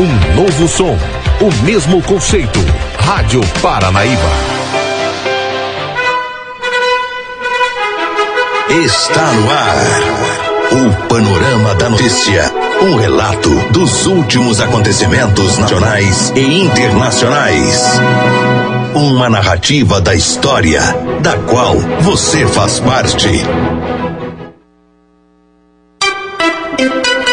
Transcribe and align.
Um 0.00 0.34
novo 0.34 0.66
som, 0.66 0.96
o 1.42 1.62
mesmo 1.62 2.00
conceito. 2.00 2.58
Rádio 2.96 3.42
Paranaíba. 3.60 4.30
Está 8.82 9.32
no 9.32 9.50
ar. 9.50 9.76
O 10.72 11.06
Panorama 11.06 11.74
da 11.74 11.90
Notícia. 11.90 12.50
Um 12.80 12.96
relato 12.96 13.50
dos 13.72 14.06
últimos 14.06 14.58
acontecimentos 14.62 15.58
nacionais 15.58 16.32
e 16.34 16.62
internacionais. 16.62 18.00
Uma 18.94 19.28
narrativa 19.28 20.00
da 20.00 20.14
história, 20.14 20.80
da 21.20 21.36
qual 21.40 21.76
você 22.00 22.46
faz 22.46 22.80
parte. 22.80 23.28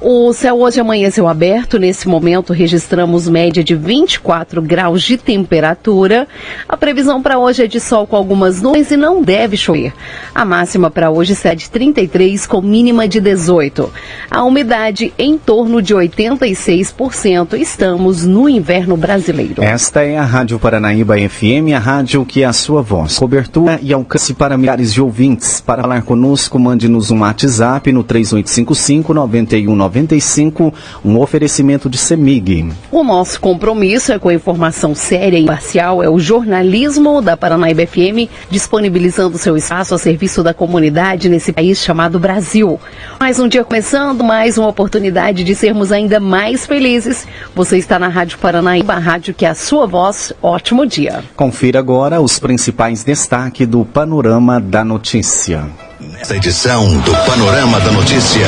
O 0.01 0.33
céu 0.33 0.61
hoje 0.61 0.81
amanheceu 0.81 1.27
aberto. 1.27 1.79
Nesse 1.79 2.07
momento, 2.07 2.53
registramos 2.53 3.29
média 3.29 3.65
de 3.65 3.75
24 3.75 4.61
graus 4.61 5.03
de 5.03 5.17
temperatura. 5.17 6.29
A 6.69 6.77
previsão 6.77 7.23
para 7.23 7.39
hoje 7.39 7.65
é 7.65 7.67
de 7.67 7.81
sol 7.81 8.07
com 8.07 8.17
algumas 8.17 8.61
nuvens 8.61 8.91
e 8.91 8.97
não 8.97 9.23
deve 9.23 9.57
chover. 9.57 9.93
A 10.35 10.45
máxima 10.45 10.91
para 10.91 11.11
hoje 11.11 11.35
será 11.35 11.55
de 11.55 11.71
33, 11.71 12.47
com 12.47 12.61
mínima 12.61 13.09
de 13.09 13.21
18. 13.21 13.91
A 14.31 14.45
umidade 14.45 15.13
em 15.19 15.39
torno 15.39 15.81
de 15.81 15.95
86%. 15.95 17.55
Estamos 17.59 18.27
no 18.27 18.48
inverno 18.48 18.97
brasileiro. 18.97 19.63
Esta 19.63 20.03
é 20.03 20.19
a 20.19 20.25
Rádio 20.25 20.59
Paranaíba 20.59 21.17
FM, 21.17 21.75
a 21.75 21.79
rádio 21.79 22.25
que 22.25 22.43
é 22.43 22.47
a 22.47 22.53
sua 22.53 22.83
voz. 22.83 23.19
Cobertura 23.19 23.79
e 23.83 23.93
alcance 23.93 24.35
para 24.35 24.59
milhares 24.59 24.93
de 24.93 25.01
ouvintes. 25.01 25.61
Para 25.61 25.83
falar 25.83 26.03
conosco, 26.03 26.59
mande-nos 26.59 27.11
um 27.11 27.20
WhatsApp 27.20 27.91
no 27.92 28.05
3855 28.05 29.14
91 29.14 29.45
95, 29.46 30.73
um 31.05 31.18
oferecimento 31.18 31.89
de 31.89 31.98
CEMIG. 31.98 32.73
O 32.90 33.05
nosso 33.05 33.40
compromisso 33.40 34.12
é 34.12 34.18
com 34.18 34.29
a 34.29 34.34
informação 34.34 34.95
séria 34.95 35.39
e 35.39 35.42
imparcial, 35.42 36.02
é 36.02 36.08
o 36.08 36.18
jornalismo 36.18 37.23
da 37.23 37.36
Paranaíba 37.36 37.86
FM, 37.86 38.29
disponibilizando 38.51 39.39
seu 39.39 39.56
espaço 39.56 39.95
a 39.95 39.98
serviço 39.98 40.42
da 40.42 40.52
comunidade 40.52 41.29
nesse 41.29 41.52
país 41.52 41.79
chamado 41.79 42.18
Brasil. 42.18 42.79
Mais 43.20 43.39
um 43.39 43.48
dia 43.48 43.64
começando, 43.64 44.24
mais 44.24 44.58
uma 44.58 44.68
oportunidade 44.68 45.45
de 45.45 45.55
sermos 45.55 45.92
ainda 45.92 46.18
mais 46.18 46.67
felizes. 46.67 47.27
Você 47.55 47.79
está 47.79 47.98
na 47.98 48.08
Rádio 48.08 48.39
Paranaíba, 48.39 48.95
a 48.95 48.98
rádio 48.98 49.35
que 49.35 49.46
é 49.46 49.51
a 49.51 49.55
sua 49.55 49.86
voz. 49.86 50.33
Ótimo 50.42 50.86
dia. 50.86 51.23
Confira 51.36 51.79
agora 51.79 52.20
os 52.20 52.39
principais 52.39 53.05
destaques 53.05 53.67
do 53.67 53.85
Panorama 53.85 54.61
da 54.61 54.85
Notícia. 54.85 55.86
Nesta 55.98 56.36
edição 56.36 56.98
do 57.01 57.12
Panorama 57.24 57.80
da 57.80 57.90
Notícia, 57.90 58.46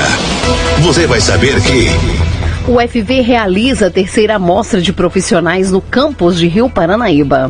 você 0.83 1.07
vai 1.07 1.19
saber 1.19 1.59
que. 1.63 1.89
O 2.71 2.79
FV 2.79 3.23
realiza 3.23 3.87
a 3.87 3.91
terceira 3.91 4.37
amostra 4.37 4.83
de 4.83 4.93
profissionais 4.93 5.71
no 5.71 5.81
campus 5.81 6.39
de 6.39 6.47
Rio 6.47 6.69
Paranaíba. 6.69 7.49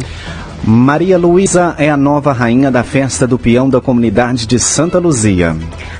Maria 0.64 1.16
Luísa 1.16 1.74
é 1.78 1.88
a 1.88 1.96
nova 1.96 2.32
rainha 2.32 2.70
da 2.70 2.82
festa 2.82 3.26
do 3.26 3.38
peão 3.38 3.70
da 3.70 3.80
comunidade 3.80 4.46
de 4.46 4.58
Santa 4.58 4.98
Luzia. 4.98 5.56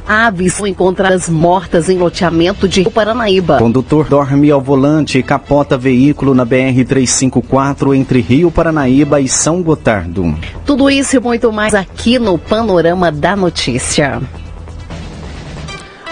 Aves 0.07 0.55
são 0.55 0.67
encontradas 0.67 1.29
mortas 1.29 1.89
em 1.89 1.99
loteamento 1.99 2.69
de 2.69 2.83
Rio 2.83 2.91
Paranaíba. 2.91 3.59
Condutor 3.59 4.07
dorme 4.09 4.51
ao 4.51 4.61
volante 4.61 5.19
e 5.19 5.23
capota 5.23 5.79
veículo 5.79 6.35
na 6.35 6.45
BR-354 6.45 7.97
entre 7.97 8.21
Rio 8.21 8.51
Paranaíba 8.51 9.21
e 9.21 9.29
São 9.29 9.63
Gotardo. 9.63 10.35
Tudo 10.67 10.91
isso 10.91 11.17
e 11.17 11.21
muito 11.21 11.53
mais 11.53 11.75
aqui 11.75 12.19
no 12.19 12.37
Panorama 12.37 13.11
da 13.11 13.37
Notícia. 13.37 14.21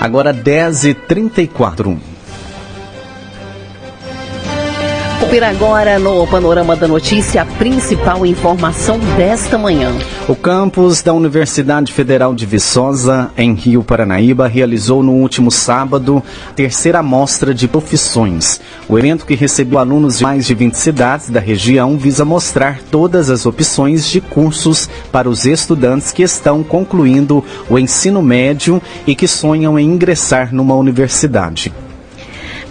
Agora 0.00 0.32
10h34. 0.32 2.16
Confira 5.21 5.49
agora 5.49 5.99
no 5.99 6.27
Panorama 6.27 6.77
da 6.77 6.87
Notícia 6.87 7.43
a 7.43 7.47
principal 7.47 8.27
informação 8.27 8.99
desta 9.16 9.56
manhã. 9.56 9.91
O 10.28 10.37
campus 10.37 11.00
da 11.00 11.12
Universidade 11.15 11.91
Federal 11.91 12.34
de 12.34 12.44
Viçosa, 12.44 13.31
em 13.37 13.55
Rio 13.55 13.82
Paranaíba, 13.82 14.47
realizou 14.47 15.03
no 15.03 15.12
último 15.12 15.50
sábado 15.50 16.22
a 16.49 16.53
terceira 16.53 16.99
amostra 16.99 17.55
de 17.55 17.66
profissões. 17.66 18.60
O 18.88 18.99
evento 18.99 19.25
que 19.25 19.34
recebeu 19.34 19.78
alunos 19.78 20.19
de 20.19 20.22
mais 20.22 20.47
de 20.47 20.55
20 20.55 20.75
cidades 20.75 21.31
da 21.31 21.41
região 21.41 21.97
visa 21.97 22.25
mostrar 22.25 22.81
todas 22.91 23.31
as 23.31 23.47
opções 23.47 24.06
de 24.06 24.21
cursos 24.21 24.88
para 25.10 25.31
os 25.31 25.47
estudantes 25.47 26.12
que 26.12 26.22
estão 26.22 26.62
concluindo 26.62 27.43
o 27.71 27.78
ensino 27.78 28.21
médio 28.21 28.82
e 29.06 29.15
que 29.15 29.26
sonham 29.26 29.78
em 29.78 29.87
ingressar 29.87 30.55
numa 30.55 30.75
universidade. 30.75 31.72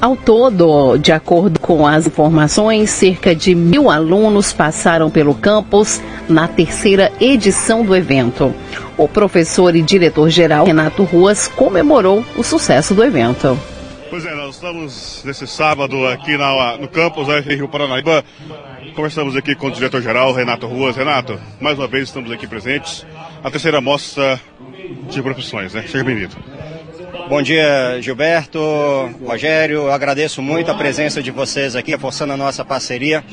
Ao 0.05 0.16
todo, 0.16 0.99
de 0.99 1.11
acordo 1.11 1.59
com 1.59 1.88
as 1.88 2.05
informações, 2.05 2.91
cerca 2.91 3.33
de 3.35 3.55
mil 3.55 3.89
alunos 3.89 4.53
passaram 4.53 5.09
pelo 5.09 5.33
campus 5.33 5.99
na 6.29 6.47
terceira 6.47 7.11
edição 7.19 7.83
do 7.83 7.95
evento. 7.95 8.53
O 8.99 9.07
professor 9.07 9.75
e 9.75 9.81
diretor-geral 9.81 10.67
Renato 10.67 11.03
Ruas 11.03 11.47
comemorou 11.47 12.23
o 12.38 12.43
sucesso 12.43 12.93
do 12.93 13.03
evento. 13.03 13.57
Pois 14.11 14.23
é, 14.27 14.35
nós 14.35 14.53
estamos 14.53 15.23
nesse 15.25 15.47
sábado 15.47 16.05
aqui 16.05 16.37
na, 16.37 16.77
no 16.77 16.87
campus 16.87 17.25
da 17.25 17.39
Rio 17.39 17.67
Paranaíba. 17.67 18.23
Conversamos 18.95 19.35
aqui 19.35 19.55
com 19.55 19.69
o 19.69 19.72
diretor-geral 19.72 20.31
Renato 20.33 20.67
Ruas. 20.67 20.95
Renato, 20.95 21.39
mais 21.59 21.79
uma 21.79 21.87
vez 21.87 22.09
estamos 22.09 22.31
aqui 22.31 22.45
presentes. 22.45 23.03
A 23.43 23.49
terceira 23.49 23.81
mostra 23.81 24.39
de 25.09 25.19
profissões, 25.23 25.73
né? 25.73 25.81
Seja 25.81 26.03
bem-vindo. 26.03 26.35
Bom 27.23 27.41
dia, 27.41 27.97
Gilberto, 28.01 28.59
Rogério. 29.25 29.77
Eu 29.77 29.91
agradeço 29.91 30.43
muito 30.43 30.69
a 30.69 30.75
presença 30.75 31.23
de 31.23 31.31
vocês 31.31 31.75
aqui, 31.75 31.89
reforçando 31.89 32.33
a 32.33 32.37
nossa 32.37 32.63
parceria. 32.63 33.23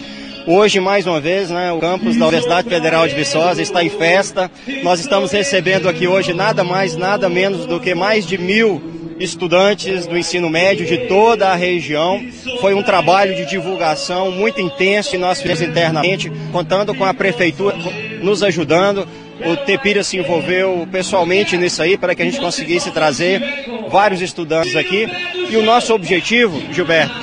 Hoje, 0.46 0.80
mais 0.80 1.06
uma 1.06 1.20
vez, 1.20 1.50
né, 1.50 1.70
o 1.72 1.78
campus 1.78 2.16
da 2.16 2.26
Universidade 2.26 2.70
Federal 2.70 3.06
de 3.06 3.14
Viçosa 3.14 3.60
está 3.60 3.84
em 3.84 3.90
festa. 3.90 4.50
Nós 4.82 5.00
estamos 5.00 5.30
recebendo 5.30 5.88
aqui 5.88 6.08
hoje 6.08 6.32
nada 6.32 6.64
mais, 6.64 6.96
nada 6.96 7.28
menos 7.28 7.66
do 7.66 7.78
que 7.78 7.94
mais 7.94 8.26
de 8.26 8.38
mil 8.38 8.82
estudantes 9.20 10.06
do 10.06 10.16
ensino 10.16 10.48
médio 10.48 10.86
de 10.86 11.06
toda 11.06 11.50
a 11.50 11.54
região. 11.54 12.24
Foi 12.60 12.72
um 12.72 12.82
trabalho 12.82 13.34
de 13.36 13.44
divulgação 13.44 14.30
muito 14.30 14.60
intenso 14.60 15.10
que 15.10 15.18
nós 15.18 15.40
fizemos 15.40 15.62
internamente, 15.62 16.32
contando 16.50 16.94
com 16.94 17.04
a 17.04 17.12
prefeitura 17.12 17.76
nos 18.22 18.42
ajudando. 18.42 19.06
O 19.44 19.56
Tepira 19.56 20.04
se 20.04 20.16
envolveu 20.16 20.86
pessoalmente 20.90 21.56
nisso 21.56 21.82
aí 21.82 21.96
para 21.96 22.14
que 22.14 22.22
a 22.22 22.24
gente 22.24 22.40
conseguisse 22.40 22.90
trazer 22.90 23.42
vários 23.88 24.20
estudantes 24.20 24.76
aqui. 24.76 25.08
E 25.50 25.56
o 25.56 25.62
nosso 25.62 25.92
objetivo, 25.92 26.60
Gilberto, 26.72 27.14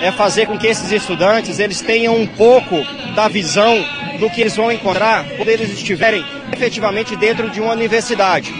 é 0.00 0.10
fazer 0.10 0.46
com 0.46 0.58
que 0.58 0.66
esses 0.66 0.90
estudantes 0.90 1.58
eles 1.58 1.80
tenham 1.80 2.16
um 2.16 2.26
pouco 2.26 2.76
da 3.14 3.28
visão 3.28 3.84
do 4.18 4.30
que 4.30 4.40
eles 4.40 4.56
vão 4.56 4.72
encontrar 4.72 5.24
quando 5.36 5.48
eles 5.48 5.70
estiverem 5.70 6.24
efetivamente 6.52 7.14
dentro 7.16 7.50
de 7.50 7.60
uma 7.60 7.72
universidade. 7.72 8.52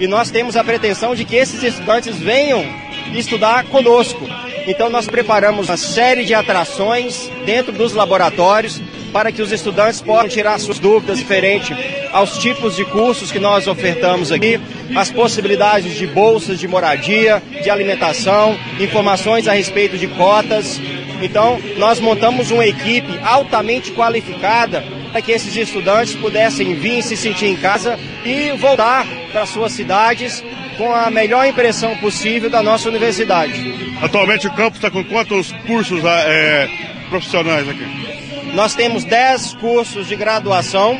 E 0.00 0.06
nós 0.06 0.30
temos 0.30 0.56
a 0.56 0.64
pretensão 0.64 1.14
de 1.14 1.24
que 1.24 1.36
esses 1.36 1.62
estudantes 1.62 2.16
venham 2.16 2.64
estudar 3.12 3.64
conosco. 3.64 4.26
Então 4.66 4.88
nós 4.88 5.06
preparamos 5.06 5.68
uma 5.68 5.76
série 5.76 6.24
de 6.24 6.34
atrações 6.34 7.30
dentro 7.44 7.72
dos 7.72 7.92
laboratórios 7.92 8.80
para 9.14 9.30
que 9.30 9.40
os 9.40 9.52
estudantes 9.52 10.00
possam 10.00 10.28
tirar 10.28 10.58
suas 10.58 10.80
dúvidas 10.80 11.20
referente 11.20 11.72
aos 12.12 12.36
tipos 12.36 12.74
de 12.74 12.84
cursos 12.84 13.30
que 13.30 13.38
nós 13.38 13.68
ofertamos 13.68 14.32
aqui, 14.32 14.60
as 14.96 15.08
possibilidades 15.08 15.94
de 15.94 16.04
bolsas 16.04 16.58
de 16.58 16.66
moradia, 16.66 17.40
de 17.62 17.70
alimentação, 17.70 18.58
informações 18.80 19.46
a 19.46 19.52
respeito 19.52 19.96
de 19.96 20.08
cotas. 20.08 20.80
Então, 21.22 21.60
nós 21.76 22.00
montamos 22.00 22.50
uma 22.50 22.66
equipe 22.66 23.16
altamente 23.22 23.92
qualificada 23.92 24.82
para 25.12 25.22
que 25.22 25.30
esses 25.30 25.54
estudantes 25.54 26.16
pudessem 26.16 26.74
vir 26.74 27.00
se 27.00 27.16
sentir 27.16 27.46
em 27.46 27.56
casa 27.56 27.96
e 28.24 28.50
voltar 28.56 29.06
para 29.30 29.46
suas 29.46 29.70
cidades 29.70 30.42
com 30.76 30.92
a 30.92 31.08
melhor 31.08 31.46
impressão 31.46 31.96
possível 31.98 32.50
da 32.50 32.64
nossa 32.64 32.88
universidade. 32.88 33.94
Atualmente 34.02 34.48
o 34.48 34.52
campus 34.54 34.78
está 34.78 34.90
com 34.90 35.04
quantos 35.04 35.52
cursos 35.68 36.02
é, 36.04 36.68
profissionais 37.08 37.68
aqui? 37.68 38.23
Nós 38.54 38.72
temos 38.74 39.02
10 39.02 39.54
cursos 39.54 40.06
de 40.06 40.14
graduação 40.14 40.96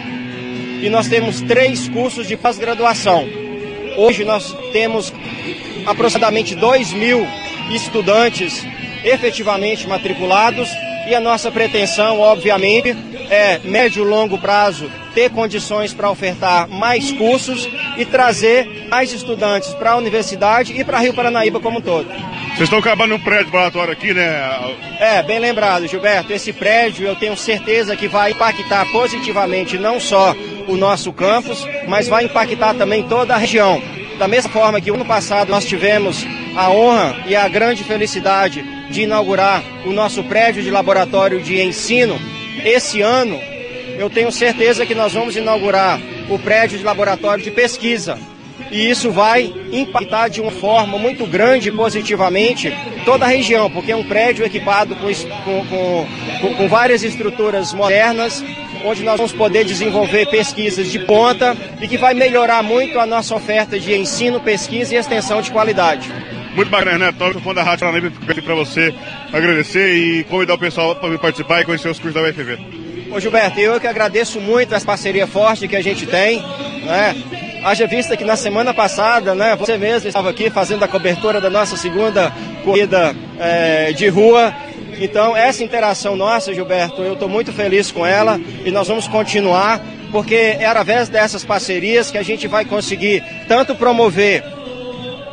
e 0.83 0.91
nós 0.91 1.06
temos 1.06 1.41
três 1.41 1.89
cursos 1.89 2.27
de 2.27 2.37
pós-graduação. 2.37 3.29
Hoje 3.97 4.25
nós 4.25 4.53
temos 4.73 5.12
aproximadamente 5.87 6.56
2 6.56 6.93
mil 6.95 7.25
estudantes 7.71 8.67
efetivamente 9.05 9.87
matriculados 9.87 10.69
e 11.09 11.15
a 11.15 11.21
nossa 11.21 11.49
pretensão, 11.49 12.19
obviamente, 12.19 12.97
é 13.31 13.61
médio 13.62 14.05
e 14.05 14.09
longo 14.09 14.37
prazo 14.37 14.91
ter 15.15 15.31
condições 15.31 15.95
para 15.95 16.11
ofertar 16.11 16.69
mais 16.69 17.12
cursos 17.12 17.69
e 17.97 18.05
trazer 18.05 18.89
mais 18.89 19.12
estudantes 19.12 19.73
para 19.75 19.93
a 19.93 19.97
universidade 19.97 20.73
e 20.73 20.83
para 20.83 20.99
Rio 20.99 21.15
Paranaíba 21.15 21.61
como 21.61 21.79
um 21.79 21.83
todo. 21.83 22.09
Vocês 22.55 22.69
estão 22.69 22.79
acabando 22.79 23.17
um 23.17 23.19
prédio 23.19 23.47
laboratório 23.47 23.93
aqui, 23.93 24.15
né? 24.15 24.33
É, 25.01 25.21
bem 25.25 25.41
lembrado, 25.41 25.89
Gilberto. 25.89 26.33
Esse 26.33 26.53
prédio 26.53 27.05
eu 27.05 27.17
tenho 27.17 27.37
certeza 27.37 27.97
que 27.97 28.06
vai 28.06 28.31
impactar 28.31 28.87
positivamente 28.93 29.77
não 29.77 29.99
só 29.99 30.37
o 30.69 30.77
nosso 30.77 31.12
campus, 31.12 31.67
mas 31.89 32.06
vai 32.06 32.27
impactar 32.27 32.75
também 32.75 33.03
toda 33.09 33.35
a 33.35 33.39
região. 33.39 33.83
Da 34.21 34.29
mesma 34.29 34.53
forma 34.53 34.81
que 34.81 34.89
ano 34.89 35.05
passado 35.05 35.51
nós 35.51 35.65
tivemos 35.65 36.25
a 36.55 36.71
honra 36.71 37.17
e 37.27 37.35
a 37.35 37.49
grande 37.49 37.83
felicidade 37.83 38.62
de 38.89 39.03
inaugurar 39.03 39.61
o 39.85 39.93
nosso 39.93 40.23
prédio 40.23 40.62
de 40.62 40.71
laboratório 40.71 41.43
de 41.43 41.61
ensino, 41.61 42.21
esse 42.65 43.03
ano 43.03 43.37
eu 43.99 44.09
tenho 44.09 44.31
certeza 44.31 44.87
que 44.87 44.95
nós 44.95 45.12
vamos 45.12 45.35
inaugurar 45.35 46.01
o 46.31 46.39
prédio 46.39 46.79
de 46.79 46.85
laboratório 46.85 47.43
de 47.43 47.51
pesquisa 47.51 48.17
e 48.71 48.89
isso 48.89 49.11
vai 49.11 49.53
impactar 49.73 50.29
de 50.29 50.41
uma 50.41 50.51
forma 50.51 50.99
muito 50.99 51.27
grande 51.27 51.71
positivamente 51.71 52.73
toda 53.05 53.25
a 53.25 53.29
região, 53.29 53.71
porque 53.71 53.93
é 53.93 53.97
um 53.97 54.05
prédio 54.05 54.45
equipado 54.45 54.97
com, 54.97 55.06
com, 55.45 56.06
com, 56.41 56.55
com 56.55 56.69
várias 56.69 57.03
estruturas 57.03 57.73
modernas, 57.73 58.45
onde 58.85 59.03
nós 59.03 59.17
vamos 59.17 59.33
poder 59.33 59.65
desenvolver 59.65 60.27
pesquisas 60.27 60.91
de 60.91 60.99
ponta 61.01 61.56
e 61.81 61.89
que 61.89 61.97
vai 61.97 62.15
melhorar 62.15 62.62
muito 62.62 62.99
a 62.99 63.06
nossa 63.06 63.35
oferta 63.35 63.79
de 63.79 63.95
ensino, 63.95 64.41
pesquisa 64.41 64.95
e 64.95 64.99
extensão 64.99 65.41
de 65.41 65.51
qualidade. 65.51 66.11
Muito 66.55 66.71
bacana, 66.71 66.99
né? 66.99 67.12
Então, 67.15 67.33
fã 67.41 67.53
da 67.53 67.62
Rádio 67.65 67.87
Paranaíba, 67.87 68.12
para 68.43 68.55
você 68.55 68.95
agradecer 69.33 69.95
e 69.97 70.25
convidar 70.25 70.55
o 70.55 70.59
pessoal 70.59 70.95
para 70.95 71.19
participar 71.19 71.62
e 71.62 71.65
conhecer 71.65 71.89
os 71.89 71.99
cursos 71.99 72.15
da 72.15 72.29
UFV. 72.29 72.59
Ô 73.11 73.19
Gilberto, 73.19 73.59
eu 73.59 73.81
que 73.81 73.87
agradeço 73.87 74.41
muito 74.41 74.75
essa 74.75 74.87
parceria 74.87 75.27
forte 75.27 75.67
que 75.67 75.77
a 75.77 75.83
gente 75.83 76.06
tem, 76.06 76.41
né? 76.85 77.15
Haja 77.64 77.87
vista 77.87 78.14
que 78.14 78.26
na 78.26 78.37
semana 78.37 78.75
passada, 78.75 79.34
né, 79.34 79.56
você 79.56 79.78
mesmo 79.78 80.06
estava 80.06 80.28
aqui 80.28 80.50
fazendo 80.50 80.82
a 80.82 80.88
cobertura 80.88 81.40
da 81.40 81.49
nossa 81.49 81.78
segunda 81.78 82.31
corrida 82.62 83.16
é, 83.40 83.90
de 83.90 84.06
rua. 84.06 84.55
Então, 85.00 85.34
essa 85.34 85.64
interação 85.64 86.14
nossa, 86.14 86.52
Gilberto, 86.52 87.00
eu 87.00 87.14
estou 87.14 87.26
muito 87.26 87.55
feliz 87.55 87.90
com 87.90 88.05
ela 88.05 88.38
e 88.66 88.70
nós 88.70 88.87
vamos 88.87 89.08
continuar, 89.08 89.81
porque 90.12 90.34
é 90.34 90.66
através 90.66 91.08
dessas 91.08 91.43
parcerias 91.43 92.11
que 92.11 92.19
a 92.19 92.22
gente 92.22 92.46
vai 92.46 92.66
conseguir 92.66 93.25
tanto 93.49 93.75
promover 93.75 94.44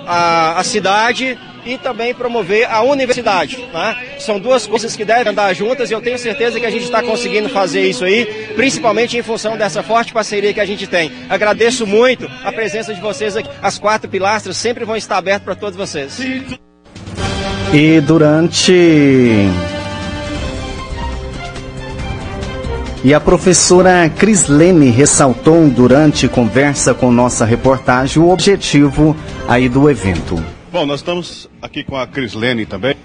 a, 0.07 0.57
a 0.57 0.63
cidade 0.63 1.37
e 1.65 1.77
também 1.77 2.13
promover 2.13 2.69
a 2.69 2.81
universidade. 2.81 3.57
Né? 3.73 3.97
São 4.19 4.39
duas 4.39 4.65
coisas 4.67 4.95
que 4.95 5.05
devem 5.05 5.31
andar 5.31 5.53
juntas 5.53 5.89
e 5.89 5.93
eu 5.93 6.01
tenho 6.01 6.17
certeza 6.17 6.59
que 6.59 6.65
a 6.65 6.69
gente 6.69 6.85
está 6.85 7.01
conseguindo 7.01 7.49
fazer 7.49 7.87
isso 7.87 8.03
aí, 8.03 8.25
principalmente 8.55 9.17
em 9.17 9.23
função 9.23 9.57
dessa 9.57 9.83
forte 9.83 10.13
parceria 10.13 10.53
que 10.53 10.59
a 10.59 10.65
gente 10.65 10.87
tem. 10.87 11.11
Agradeço 11.29 11.85
muito 11.85 12.29
a 12.43 12.51
presença 12.51 12.93
de 12.93 13.01
vocês 13.01 13.35
aqui. 13.35 13.49
As 13.61 13.77
quatro 13.77 14.09
pilastras 14.09 14.57
sempre 14.57 14.85
vão 14.85 14.95
estar 14.95 15.17
abertas 15.17 15.43
para 15.43 15.55
todos 15.55 15.75
vocês. 15.75 16.19
E 17.73 18.01
durante 18.01 19.49
E 23.03 23.15
a 23.15 23.19
professora 23.19 24.07
Crislene 24.15 24.91
ressaltou 24.91 25.67
durante 25.67 26.27
conversa 26.27 26.93
com 26.93 27.11
nossa 27.11 27.43
reportagem 27.45 28.21
o 28.21 28.29
objetivo 28.29 29.15
aí 29.47 29.67
do 29.67 29.89
evento. 29.89 30.60
Bom, 30.71 30.85
nós 30.85 31.01
estamos 31.01 31.49
aqui 31.61 31.83
com 31.83 31.97
a 31.97 32.07
Crislene 32.07 32.65
também, 32.65 32.95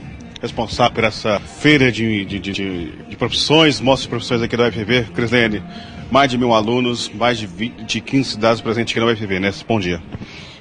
responsável 0.40 0.94
por 0.94 1.02
essa 1.02 1.40
feira 1.40 1.90
de, 1.90 2.24
de, 2.24 2.38
de, 2.38 2.52
de 2.52 3.16
profissões, 3.16 3.80
mostra 3.80 4.04
de 4.04 4.08
profissões 4.10 4.40
aqui 4.40 4.56
da 4.56 4.68
UFV. 4.68 5.06
Crislene, 5.12 5.64
mais 6.08 6.30
de 6.30 6.38
mil 6.38 6.54
alunos, 6.54 7.10
mais 7.12 7.38
de, 7.38 7.48
20, 7.48 7.82
de 7.82 8.00
15 8.00 8.30
cidades 8.30 8.60
presentes 8.60 8.92
aqui 8.92 9.00
na 9.00 9.06
UFV, 9.06 9.40
né? 9.40 9.52
Bom 9.66 9.80
dia. 9.80 10.00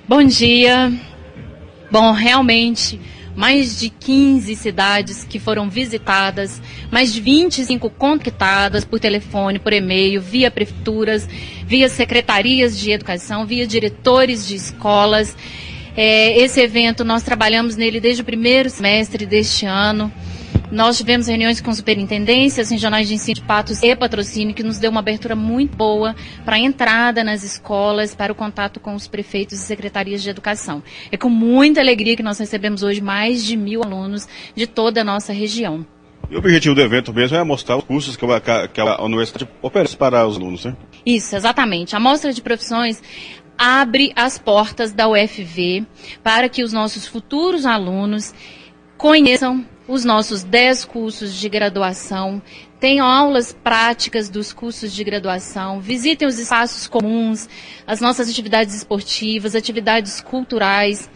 Bom 0.08 0.24
dia. 0.24 0.92
Bom, 1.92 2.12
realmente, 2.12 3.00
mais 3.36 3.80
de 3.80 3.90
15 3.90 4.56
cidades 4.56 5.24
que 5.24 5.38
foram 5.38 5.70
visitadas, 5.70 6.60
mais 6.90 7.14
de 7.14 7.22
25 7.22 7.88
contactadas 7.92 8.84
por 8.84 9.00
telefone, 9.00 9.60
por 9.60 9.74
e-mail, 9.74 10.20
via 10.20 10.50
prefeituras, 10.50 11.30
via 11.68 11.88
secretarias 11.88 12.80
de 12.80 12.90
educação, 12.90 13.46
via 13.46 13.68
diretores 13.68 14.48
de 14.48 14.56
escolas. 14.56 15.38
É, 15.98 16.38
esse 16.40 16.60
evento, 16.60 17.06
nós 17.06 17.24
trabalhamos 17.24 17.76
nele 17.78 18.02
desde 18.02 18.22
o 18.22 18.26
primeiro 18.26 18.70
semestre 18.70 19.26
deste 19.26 19.66
ano. 19.66 20.12
Nós 20.72 20.98
tivemos 20.98 21.28
reuniões 21.28 21.62
com 21.62 21.74
superintendências 21.74 22.70
regionais 22.70 23.08
de 23.08 23.14
ensino 23.14 23.36
de 23.36 23.42
Patos 23.42 23.82
e 23.82 23.96
patrocínio, 23.96 24.54
que 24.54 24.64
nos 24.64 24.78
deu 24.78 24.92
uma 24.92 25.00
abertura 25.00 25.36
muito 25.36 25.78
boa 25.78 26.16
para 26.44 26.56
a 26.56 26.60
entrada 26.60 27.24
nas 27.24 27.44
escolas, 27.44 28.14
para 28.14 28.32
o 28.32 28.36
contato 28.36 28.80
com 28.80 28.94
os 28.94 29.08
prefeitos 29.08 29.60
e 29.60 29.64
secretarias 29.64 30.22
de 30.22 30.30
educação. 30.30 30.84
É 31.12 31.18
com 31.18 31.30
muita 31.30 31.80
alegria 31.80 32.16
que 32.18 32.24
nós 32.24 32.40
recebemos 32.40 32.84
hoje 32.84 33.00
mais 33.00 33.44
de 33.44 33.56
mil 33.56 33.84
alunos 33.84 34.28
de 34.54 34.68
toda 34.68 35.02
a 35.02 35.04
nossa 35.04 35.32
região. 35.32 35.86
E 36.30 36.36
o 36.36 36.40
objetivo 36.40 36.74
do 36.74 36.82
evento 36.82 37.14
mesmo 37.14 37.38
é 37.38 37.44
mostrar 37.44 37.78
os 37.78 37.84
cursos 37.84 38.18
que 38.18 38.26
a, 38.26 38.68
que 38.68 38.82
a 38.82 39.02
universidade 39.04 39.48
oferece 39.62 39.96
para 39.96 40.26
os 40.26 40.36
alunos, 40.36 40.66
né? 40.66 40.76
Isso, 41.06 41.36
exatamente. 41.36 41.96
A 41.96 42.00
mostra 42.00 42.34
de 42.34 42.42
profissões 42.42 43.02
abre 43.58 44.12
as 44.16 44.38
portas 44.38 44.92
da 44.92 45.08
UFV 45.08 45.86
para 46.24 46.50
que 46.50 46.64
os 46.64 46.74
nossos 46.74 47.08
futuros 47.08 47.66
alunos 47.66 48.34
conheçam 48.98 49.66
os 49.88 50.04
nossos 50.04 50.44
10 50.44 50.86
cursos 50.86 51.36
de 51.36 51.48
graduação, 51.48 52.42
tenham 52.80 53.06
aulas 53.06 53.54
práticas 53.54 54.30
dos 54.30 54.52
cursos 54.52 54.92
de 54.92 55.04
graduação, 55.04 55.80
visitem 55.80 56.28
os 56.28 56.40
espaços 56.40 56.88
comuns, 56.88 57.48
as 57.86 58.02
nossas 58.02 58.30
atividades 58.30 58.74
esportivas, 58.74 59.56
atividades 59.56 60.22
culturais, 60.22 61.10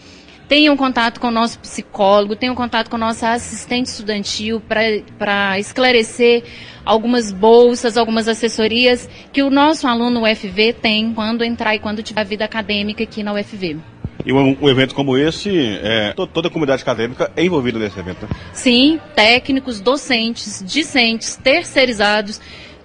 tenham 0.49 0.75
contato 0.75 1.19
com 1.19 1.27
o 1.27 1.31
nosso 1.31 1.59
psicólogo, 1.59 2.35
tenham 2.35 2.55
contato 2.55 2.89
com 2.89 2.95
a 2.95 2.99
nossa 2.99 3.31
assistente 3.33 3.85
estudantil 3.85 4.59
para 4.59 5.59
esclarecer 5.59 6.43
algumas 6.83 7.31
bolsas, 7.31 7.95
algumas 7.95 8.27
assessorias 8.27 9.07
que 9.31 9.43
o 9.43 9.51
nosso 9.51 9.87
aluno 9.87 10.23
UFV 10.23 10.73
tem 10.73 11.13
quando 11.13 11.43
entrar 11.43 11.75
e 11.75 11.79
quando 11.79 12.01
tiver 12.01 12.25
vida 12.25 12.43
acadêmica 12.43 13.03
aqui 13.03 13.21
na 13.21 13.31
UFV. 13.33 13.77
E 14.25 14.33
um, 14.33 14.57
um, 14.59 14.67
evento 14.67 14.93
como 14.93 15.15
esse, 15.15 15.79
é, 15.81 16.13
toda 16.13 16.49
a 16.49 16.51
comunidade 16.51 16.81
acadêmica 16.81 17.31
é 17.37 17.45
envolvida 17.45 17.79
nesse 17.79 17.97
evento, 17.99 18.23
né? 18.23 18.29
Sim, 18.51 18.99
técnicos, 19.15 19.79
docentes, 19.79 20.63
discentes, 20.65 21.37
terceirizados, 21.37 22.41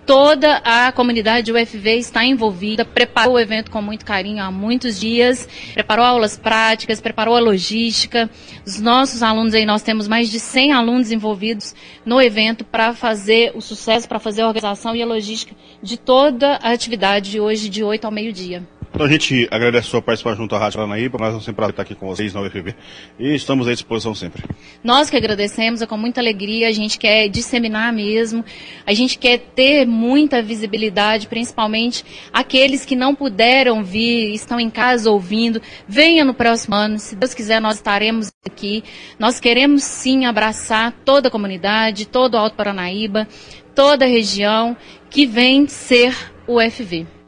Toda 0.06 0.56
a 0.58 0.92
comunidade 0.92 1.50
UFV 1.50 1.96
está 1.96 2.22
envolvida, 2.24 2.84
preparou 2.84 3.34
o 3.34 3.38
evento 3.38 3.70
com 3.70 3.80
muito 3.80 4.04
carinho 4.04 4.42
há 4.42 4.50
muitos 4.50 5.00
dias, 5.00 5.48
preparou 5.72 6.04
aulas 6.04 6.36
práticas, 6.36 7.00
preparou 7.00 7.34
a 7.34 7.40
logística. 7.40 8.28
Os 8.66 8.78
nossos 8.80 9.22
alunos 9.22 9.54
aí, 9.54 9.64
nós 9.64 9.82
temos 9.82 10.06
mais 10.06 10.28
de 10.28 10.38
100 10.38 10.72
alunos 10.72 11.10
envolvidos 11.10 11.74
no 12.04 12.20
evento 12.20 12.66
para 12.66 12.92
fazer 12.92 13.52
o 13.54 13.62
sucesso, 13.62 14.06
para 14.06 14.18
fazer 14.18 14.42
a 14.42 14.46
organização 14.46 14.94
e 14.94 15.02
a 15.02 15.06
logística 15.06 15.54
de 15.82 15.96
toda 15.96 16.56
a 16.56 16.72
atividade 16.72 17.30
de 17.30 17.40
hoje, 17.40 17.70
de 17.70 17.82
8 17.82 18.04
ao 18.04 18.12
meio-dia. 18.12 18.62
Então 18.94 19.06
a 19.06 19.10
gente 19.10 19.48
agradece 19.50 19.88
a 19.88 19.90
sua 19.90 20.00
participação 20.00 20.42
junto 20.42 20.54
à 20.54 20.58
Rádio 20.60 20.78
Paranaíba, 20.78 21.18
mas 21.18 21.30
vamos 21.30 21.44
sempre 21.44 21.66
estar 21.68 21.82
aqui 21.82 21.96
com 21.96 22.06
vocês 22.06 22.32
na 22.32 22.40
UFB 22.40 22.76
e 23.18 23.34
estamos 23.34 23.66
à 23.66 23.72
disposição 23.72 24.14
sempre. 24.14 24.44
Nós 24.84 25.10
que 25.10 25.16
agradecemos, 25.16 25.82
é 25.82 25.86
com 25.86 25.96
muita 25.96 26.20
alegria, 26.20 26.68
a 26.68 26.72
gente 26.72 26.96
quer 26.96 27.28
disseminar 27.28 27.92
mesmo, 27.92 28.44
a 28.86 28.94
gente 28.94 29.18
quer 29.18 29.38
ter 29.38 29.84
muita 29.84 30.40
visibilidade, 30.40 31.26
principalmente 31.26 32.04
aqueles 32.32 32.84
que 32.84 32.94
não 32.94 33.16
puderam 33.16 33.82
vir, 33.82 34.32
estão 34.32 34.60
em 34.60 34.70
casa 34.70 35.10
ouvindo, 35.10 35.60
venha 35.88 36.24
no 36.24 36.32
próximo 36.32 36.76
ano, 36.76 36.96
se 36.96 37.16
Deus 37.16 37.34
quiser 37.34 37.60
nós 37.60 37.74
estaremos 37.74 38.30
aqui. 38.46 38.84
Nós 39.18 39.40
queremos 39.40 39.82
sim 39.82 40.24
abraçar 40.24 40.92
toda 41.04 41.26
a 41.26 41.32
comunidade, 41.32 42.06
todo 42.06 42.34
o 42.34 42.38
Alto 42.38 42.54
Paranaíba, 42.54 43.26
toda 43.74 44.04
a 44.04 44.08
região 44.08 44.76
que 45.10 45.26
vem 45.26 45.66
ser 45.66 46.14
o 46.46 46.58
UFV. 46.64 47.23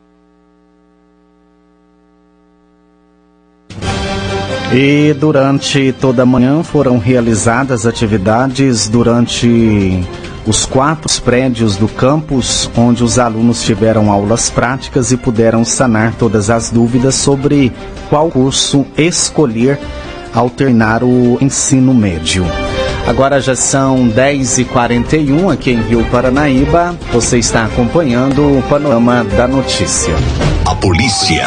E 4.73 5.15
durante 5.15 5.93
toda 5.93 6.23
a 6.23 6.27
manhã 6.27 6.63
foram 6.63 6.99
realizadas 6.99 7.87
atividades 7.87 8.89
durante 8.89 10.05
os 10.47 10.65
quatro 10.65 11.11
prédios 11.23 11.77
do 11.77 11.89
campus, 11.89 12.71
onde 12.77 13.03
os 13.03 13.19
alunos 13.19 13.63
tiveram 13.63 14.11
aulas 14.11 14.51
práticas 14.51 15.13
e 15.13 15.17
puderam 15.17 15.65
sanar 15.65 16.15
todas 16.15 16.51
as 16.51 16.71
dúvidas 16.71 17.15
sobre 17.15 17.73
qual 18.09 18.29
curso 18.31 18.87
escolher 18.97 19.79
ao 20.35 20.51
terminar 20.51 21.03
o 21.03 21.39
ensino 21.41 21.95
médio. 21.95 22.45
Agora 23.07 23.41
já 23.41 23.55
são 23.55 24.09
10h41 24.09 25.53
aqui 25.53 25.71
em 25.71 25.81
Rio 25.81 26.05
Paranaíba. 26.11 26.95
Você 27.13 27.39
está 27.39 27.65
acompanhando 27.65 28.59
o 28.59 28.63
panorama 28.69 29.25
da 29.25 29.47
notícia. 29.47 30.13
A 30.67 30.75
polícia 30.75 31.47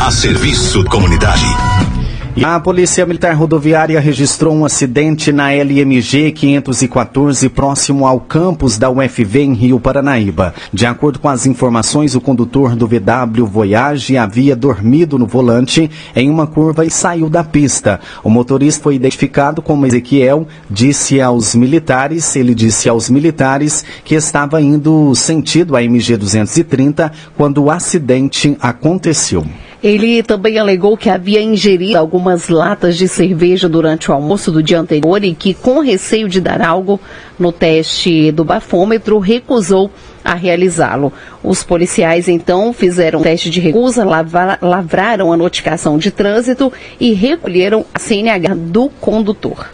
a 0.00 0.10
serviço 0.12 0.84
da 0.84 0.90
comunidade. 0.90 1.44
A 2.42 2.60
Polícia 2.60 3.04
Militar 3.04 3.34
Rodoviária 3.34 3.98
registrou 3.98 4.54
um 4.54 4.64
acidente 4.64 5.32
na 5.32 5.52
LMG 5.52 6.30
514 6.30 7.48
próximo 7.48 8.06
ao 8.06 8.20
campus 8.20 8.78
da 8.78 8.88
UFV 8.88 9.42
em 9.42 9.54
Rio 9.54 9.80
Paranaíba. 9.80 10.54
De 10.72 10.86
acordo 10.86 11.18
com 11.18 11.28
as 11.28 11.46
informações, 11.46 12.14
o 12.14 12.20
condutor 12.20 12.76
do 12.76 12.86
VW 12.86 13.44
Voyage 13.44 14.16
havia 14.16 14.54
dormido 14.54 15.18
no 15.18 15.26
volante 15.26 15.90
em 16.14 16.30
uma 16.30 16.46
curva 16.46 16.86
e 16.86 16.90
saiu 16.90 17.28
da 17.28 17.42
pista. 17.42 17.98
O 18.22 18.30
motorista 18.30 18.84
foi 18.84 18.94
identificado 18.94 19.60
como 19.60 19.84
Ezequiel, 19.84 20.46
disse 20.70 21.20
aos 21.20 21.56
militares, 21.56 22.36
ele 22.36 22.54
disse 22.54 22.88
aos 22.88 23.10
militares 23.10 23.84
que 24.04 24.14
estava 24.14 24.62
indo 24.62 25.12
sentido 25.16 25.74
a 25.74 25.82
MG 25.82 26.16
230 26.16 27.10
quando 27.36 27.64
o 27.64 27.70
acidente 27.70 28.56
aconteceu. 28.60 29.44
Ele 29.82 30.24
também 30.24 30.58
alegou 30.58 30.96
que 30.96 31.08
havia 31.08 31.40
ingerido 31.40 31.96
algumas 31.96 32.48
latas 32.48 32.96
de 32.96 33.06
cerveja 33.06 33.68
durante 33.68 34.10
o 34.10 34.14
almoço 34.14 34.50
do 34.50 34.60
dia 34.60 34.80
anterior 34.80 35.22
e 35.22 35.32
que, 35.34 35.54
com 35.54 35.78
receio 35.78 36.28
de 36.28 36.40
dar 36.40 36.60
algo 36.60 37.00
no 37.38 37.52
teste 37.52 38.32
do 38.32 38.44
bafômetro, 38.44 39.20
recusou 39.20 39.88
a 40.24 40.34
realizá-lo. 40.34 41.12
Os 41.44 41.62
policiais 41.62 42.28
então 42.28 42.72
fizeram 42.72 43.20
um 43.20 43.22
teste 43.22 43.50
de 43.50 43.60
recusa, 43.60 44.04
lavraram 44.60 45.32
a 45.32 45.36
notificação 45.36 45.96
de 45.96 46.10
trânsito 46.10 46.72
e 46.98 47.12
recolheram 47.12 47.86
a 47.94 48.00
CNH 48.00 48.54
do 48.56 48.88
condutor. 49.00 49.68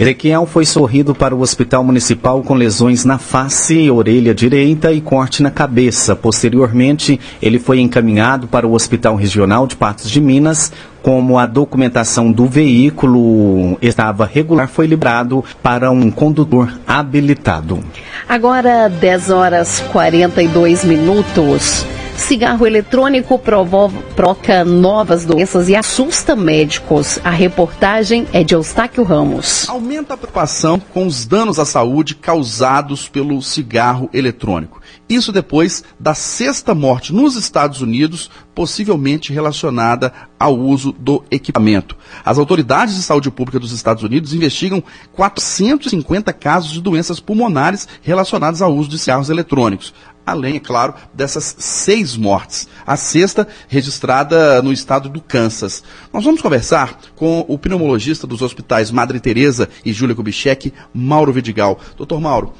Ezequiel 0.00 0.46
foi 0.46 0.64
sorrido 0.64 1.14
para 1.14 1.36
o 1.36 1.42
hospital 1.42 1.84
municipal 1.84 2.42
com 2.42 2.54
lesões 2.54 3.04
na 3.04 3.18
face, 3.18 3.90
orelha 3.90 4.34
direita 4.34 4.90
e 4.90 4.98
corte 4.98 5.42
na 5.42 5.50
cabeça. 5.50 6.16
Posteriormente, 6.16 7.20
ele 7.42 7.58
foi 7.58 7.80
encaminhado 7.80 8.48
para 8.48 8.66
o 8.66 8.72
Hospital 8.72 9.14
Regional 9.14 9.66
de 9.66 9.76
Patos 9.76 10.10
de 10.10 10.18
Minas. 10.18 10.72
Como 11.02 11.38
a 11.38 11.44
documentação 11.44 12.32
do 12.32 12.46
veículo 12.46 13.76
estava 13.82 14.24
regular, 14.24 14.68
foi 14.68 14.86
liberado 14.86 15.44
para 15.62 15.90
um 15.90 16.10
condutor 16.10 16.72
habilitado. 16.86 17.80
Agora, 18.26 18.88
10 18.88 19.28
horas 19.28 19.80
42 19.92 20.82
minutos. 20.82 21.84
Cigarro 22.20 22.64
eletrônico 22.64 23.36
provoca 23.38 24.64
novas 24.64 25.24
doenças 25.24 25.68
e 25.68 25.74
assusta 25.74 26.36
médicos. 26.36 27.18
A 27.24 27.30
reportagem 27.30 28.26
é 28.32 28.44
de 28.44 28.54
Eustáquio 28.54 29.02
Ramos. 29.02 29.68
Aumenta 29.68 30.14
a 30.14 30.16
preocupação 30.16 30.78
com 30.78 31.06
os 31.06 31.26
danos 31.26 31.58
à 31.58 31.64
saúde 31.64 32.14
causados 32.14 33.08
pelo 33.08 33.42
cigarro 33.42 34.08
eletrônico. 34.12 34.80
Isso 35.08 35.32
depois 35.32 35.82
da 35.98 36.14
sexta 36.14 36.72
morte 36.72 37.12
nos 37.12 37.34
Estados 37.34 37.80
Unidos, 37.80 38.30
possivelmente 38.54 39.32
relacionada 39.32 40.12
ao 40.38 40.56
uso 40.56 40.92
do 40.92 41.24
equipamento. 41.30 41.96
As 42.24 42.38
autoridades 42.38 42.94
de 42.94 43.02
saúde 43.02 43.30
pública 43.30 43.58
dos 43.58 43.72
Estados 43.72 44.04
Unidos 44.04 44.32
investigam 44.34 44.82
450 45.12 46.32
casos 46.32 46.70
de 46.70 46.80
doenças 46.80 47.18
pulmonares 47.18 47.88
relacionadas 48.02 48.62
ao 48.62 48.72
uso 48.72 48.88
de 48.88 48.98
cigarros 48.98 49.30
eletrônicos 49.30 49.92
além, 50.30 50.56
é 50.56 50.60
claro, 50.60 50.94
dessas 51.12 51.56
seis 51.58 52.16
mortes. 52.16 52.68
A 52.86 52.96
sexta 52.96 53.46
registrada 53.68 54.62
no 54.62 54.72
estado 54.72 55.08
do 55.08 55.20
Kansas. 55.20 55.82
Nós 56.12 56.24
vamos 56.24 56.40
conversar 56.40 56.98
com 57.16 57.44
o 57.48 57.58
pneumologista 57.58 58.26
dos 58.26 58.42
hospitais 58.42 58.90
Madre 58.90 59.20
Teresa 59.20 59.68
e 59.84 59.92
Júlia 59.92 60.14
Kubitschek, 60.14 60.72
Mauro 60.92 61.32
Vidigal. 61.32 61.78
Doutor 61.96 62.20
Mauro, 62.20 62.52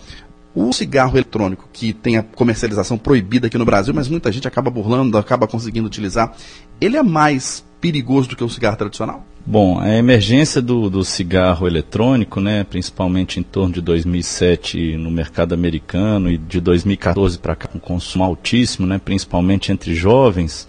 o 0.54 0.72
cigarro 0.72 1.14
eletrônico, 1.14 1.68
que 1.72 1.92
tem 1.92 2.16
a 2.16 2.22
comercialização 2.22 2.98
proibida 2.98 3.46
aqui 3.46 3.56
no 3.56 3.64
Brasil, 3.64 3.94
mas 3.94 4.08
muita 4.08 4.32
gente 4.32 4.48
acaba 4.48 4.70
burlando, 4.70 5.16
acaba 5.16 5.46
conseguindo 5.46 5.86
utilizar, 5.86 6.34
ele 6.80 6.96
é 6.96 7.02
mais 7.02 7.64
perigoso 7.80 8.28
do 8.28 8.36
que 8.36 8.44
o 8.44 8.48
cigarro 8.48 8.76
tradicional? 8.76 9.24
Bom, 9.46 9.80
a 9.80 9.88
emergência 9.96 10.60
do, 10.60 10.90
do 10.90 11.02
cigarro 11.02 11.66
eletrônico, 11.66 12.40
né, 12.40 12.62
principalmente 12.62 13.40
em 13.40 13.42
torno 13.42 13.74
de 13.74 13.80
2007 13.80 14.96
no 14.98 15.10
mercado 15.10 15.54
americano 15.54 16.30
e 16.30 16.36
de 16.36 16.60
2014 16.60 17.38
para 17.38 17.56
cá 17.56 17.68
com 17.68 17.80
consumo 17.80 18.22
altíssimo, 18.22 18.86
né, 18.86 19.00
principalmente 19.02 19.72
entre 19.72 19.94
jovens, 19.94 20.68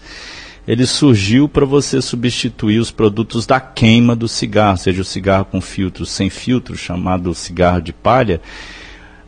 ele 0.66 0.86
surgiu 0.86 1.48
para 1.48 1.66
você 1.66 2.00
substituir 2.00 2.78
os 2.78 2.90
produtos 2.90 3.44
da 3.44 3.60
queima 3.60 4.16
do 4.16 4.26
cigarro, 4.26 4.78
seja 4.78 5.02
o 5.02 5.04
cigarro 5.04 5.44
com 5.44 5.60
filtro, 5.60 6.06
sem 6.06 6.30
filtro, 6.30 6.76
chamado 6.76 7.34
cigarro 7.34 7.82
de 7.82 7.92
palha. 7.92 8.40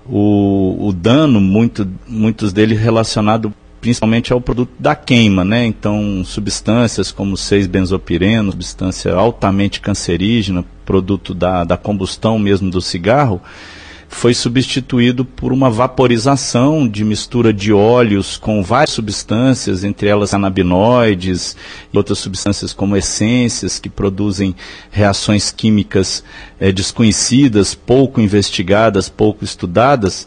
O, 0.06 0.88
o 0.88 0.92
dano, 0.92 1.40
muito, 1.40 1.88
muitos 2.06 2.52
deles 2.52 2.78
relacionado 2.78 3.52
principalmente 3.80 4.32
ao 4.32 4.40
produto 4.40 4.70
da 4.78 4.94
queima, 4.94 5.44
né? 5.44 5.66
Então, 5.66 6.22
substâncias 6.24 7.12
como 7.12 7.36
6-benzopireno, 7.36 8.50
substância 8.50 9.12
altamente 9.14 9.78
cancerígena, 9.78 10.64
produto 10.86 11.34
da, 11.34 11.64
da 11.64 11.76
combustão 11.76 12.38
mesmo 12.38 12.70
do 12.70 12.80
cigarro, 12.80 13.42
foi 14.08 14.34
substituído 14.34 15.24
por 15.24 15.52
uma 15.52 15.70
vaporização 15.70 16.86
de 16.86 17.04
mistura 17.04 17.52
de 17.52 17.72
óleos 17.72 18.36
com 18.36 18.62
várias 18.62 18.90
substâncias, 18.90 19.84
entre 19.84 20.08
elas 20.08 20.30
canabinoides 20.30 21.56
e 21.92 21.96
outras 21.96 22.18
substâncias 22.18 22.72
como 22.72 22.96
essências 22.96 23.78
que 23.78 23.88
produzem 23.88 24.54
reações 24.90 25.50
químicas 25.50 26.22
é, 26.60 26.70
desconhecidas, 26.70 27.74
pouco 27.74 28.20
investigadas, 28.20 29.08
pouco 29.08 29.44
estudadas 29.44 30.26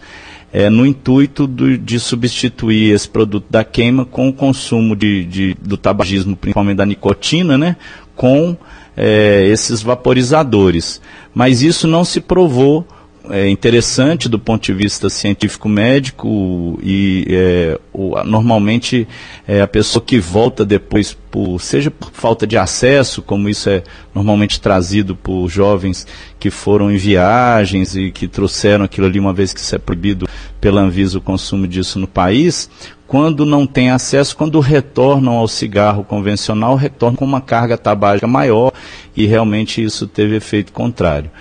é, 0.51 0.69
no 0.69 0.85
intuito 0.85 1.45
do, 1.45 1.77
de 1.77 1.99
substituir 1.99 2.93
esse 2.93 3.07
produto 3.07 3.45
da 3.49 3.63
queima 3.63 4.05
com 4.05 4.29
o 4.29 4.33
consumo 4.33 4.95
de, 4.95 5.25
de 5.25 5.53
do 5.55 5.77
tabagismo, 5.77 6.35
principalmente 6.35 6.77
da 6.77 6.85
nicotina, 6.85 7.57
né, 7.57 7.75
com 8.15 8.57
é, 8.95 9.45
esses 9.47 9.81
vaporizadores. 9.81 11.01
Mas 11.33 11.61
isso 11.61 11.87
não 11.87 12.03
se 12.03 12.19
provou 12.19 12.87
é, 13.31 13.49
interessante 13.49 14.29
do 14.29 14.39
ponto 14.39 14.63
de 14.63 14.73
vista 14.73 15.09
científico 15.09 15.67
médico 15.67 16.79
e 16.81 17.25
é, 17.29 17.79
o, 17.93 18.21
normalmente 18.23 19.07
é, 19.47 19.61
a 19.61 19.67
pessoa 19.67 20.03
que 20.03 20.19
volta 20.19 20.65
depois 20.65 21.13
por 21.13 21.59
seja 21.59 21.91
por 21.91 22.11
falta 22.11 22.47
de 22.47 22.57
acesso 22.57 23.21
como 23.21 23.49
isso 23.49 23.69
é 23.69 23.83
normalmente 24.13 24.59
trazido 24.59 25.15
por 25.15 25.47
jovens 25.49 26.07
que 26.39 26.49
foram 26.49 26.91
em 26.91 26.97
viagens 26.97 27.95
e 27.95 28.11
que 28.11 28.27
trouxeram 28.27 28.85
aquilo 28.85 29.07
ali 29.07 29.19
uma 29.19 29.33
vez 29.33 29.53
que 29.53 29.59
isso 29.59 29.75
é 29.75 29.79
proibido 29.79 30.27
pela 30.59 30.81
Anvisa 30.81 31.17
o 31.17 31.21
consumo 31.21 31.67
disso 31.67 31.99
no 31.99 32.07
país 32.07 32.69
quando 33.07 33.45
não 33.45 33.65
tem 33.65 33.89
acesso, 33.89 34.35
quando 34.35 34.59
retornam 34.59 35.37
ao 35.37 35.47
cigarro 35.47 36.03
convencional, 36.03 36.75
retornam 36.75 37.15
com 37.15 37.23
uma 37.23 37.39
carga 37.39 37.77
tabágica 37.77 38.27
maior 38.27 38.73
e 39.15 39.25
realmente 39.25 39.81
isso 39.81 40.05
teve 40.05 40.35
efeito 40.35 40.73
contrário. 40.73 41.31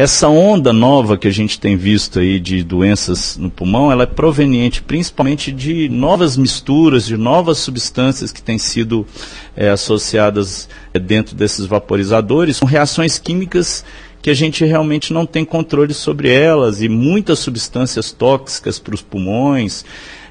Essa 0.00 0.28
onda 0.28 0.72
nova 0.72 1.18
que 1.18 1.28
a 1.28 1.30
gente 1.30 1.60
tem 1.60 1.76
visto 1.76 2.20
aí 2.20 2.40
de 2.40 2.62
doenças 2.64 3.36
no 3.36 3.50
pulmão, 3.50 3.92
ela 3.92 4.04
é 4.04 4.06
proveniente 4.06 4.80
principalmente 4.80 5.52
de 5.52 5.90
novas 5.90 6.38
misturas, 6.38 7.04
de 7.04 7.18
novas 7.18 7.58
substâncias 7.58 8.32
que 8.32 8.40
têm 8.40 8.56
sido 8.56 9.06
é, 9.54 9.68
associadas 9.68 10.70
é, 10.94 10.98
dentro 10.98 11.36
desses 11.36 11.66
vaporizadores, 11.66 12.60
com 12.60 12.64
reações 12.64 13.18
químicas 13.18 13.84
que 14.22 14.30
a 14.30 14.34
gente 14.34 14.64
realmente 14.64 15.12
não 15.12 15.26
tem 15.26 15.44
controle 15.44 15.92
sobre 15.92 16.32
elas 16.32 16.80
e 16.80 16.88
muitas 16.88 17.38
substâncias 17.40 18.10
tóxicas 18.10 18.78
para 18.78 18.94
os 18.94 19.02
pulmões, 19.02 19.84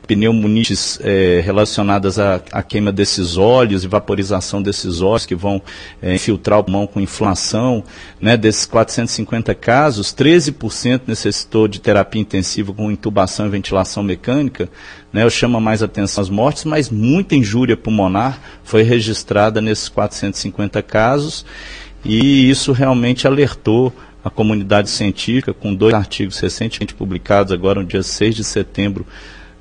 pneumonites 0.10 1.00
é, 1.04 1.40
relacionadas 1.46 2.18
à, 2.18 2.42
à, 2.52 2.64
queima 2.64 2.92
desses 2.92 3.38
óleos 3.38 3.84
e 3.84 3.88
vaporização 3.88 4.60
desses 4.60 5.04
óleos 5.04 5.28
que 5.28 5.36
vão 5.36 5.62
é, 6.02 6.16
infiltrar 6.16 6.58
o 6.58 6.64
pulmão 6.64 6.88
com 6.88 7.00
inflação. 7.00 7.84
Né, 8.20 8.36
desses 8.36 8.66
450 8.66 9.54
casos, 9.54 10.08
13% 10.12 11.02
necessitou 11.06 11.68
de 11.68 11.80
terapia 11.80 12.20
intensiva 12.20 12.74
com 12.74 12.92
intubação 12.92 13.46
e 13.46 13.50
ventilação 13.50 14.02
mecânica. 14.02 14.68
Né, 15.14 15.22
eu 15.22 15.30
chamo 15.30 15.62
mais 15.62 15.84
atenção 15.84 16.24
às 16.24 16.30
mortes, 16.30 16.66
mas 16.66 16.90
muita 16.90 17.36
injúria 17.36 17.78
pulmonar 17.78 18.42
foi 18.64 18.82
registrada 18.82 19.62
nesses 19.62 19.90
450 19.90 20.82
casos 20.82 21.46
e 22.04 22.50
isso 22.50 22.72
realmente 22.72 23.28
alertou 23.28 23.94
a 24.24 24.30
comunidade 24.30 24.90
científica 24.90 25.54
com 25.54 25.74
dois 25.74 25.94
artigos 25.94 26.40
recentemente 26.40 26.96
publicados, 26.96 27.54
agora 27.54 27.82
no 27.82 27.86
dia 27.86 28.04
6 28.04 28.36
de 28.36 28.44
setembro, 28.44 29.06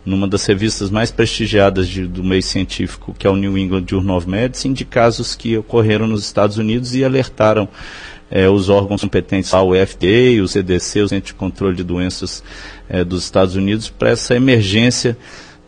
numa 0.08 0.26
das 0.26 0.46
revistas 0.46 0.90
mais 0.90 1.10
prestigiadas 1.10 1.86
de, 1.86 2.06
do 2.06 2.24
meio 2.24 2.42
científico, 2.42 3.14
que 3.16 3.26
é 3.26 3.30
o 3.30 3.36
New 3.36 3.58
England 3.58 3.84
Journal 3.88 4.16
of 4.16 4.28
Medicine, 4.28 4.74
de 4.74 4.84
casos 4.84 5.34
que 5.34 5.56
ocorreram 5.56 6.06
nos 6.06 6.24
Estados 6.24 6.56
Unidos 6.56 6.94
e 6.94 7.04
alertaram 7.04 7.68
é, 8.30 8.48
os 8.48 8.68
órgãos 8.68 9.02
competentes, 9.02 9.52
o 9.52 9.74
FDA, 9.74 10.42
o 10.42 10.48
CDC, 10.48 11.02
o 11.02 11.08
Centro 11.08 11.26
de 11.28 11.34
Controle 11.34 11.76
de 11.76 11.84
Doenças 11.84 12.42
é, 12.88 13.04
dos 13.04 13.24
Estados 13.24 13.54
Unidos, 13.54 13.90
para 13.90 14.10
essa 14.10 14.34
emergência 14.34 15.16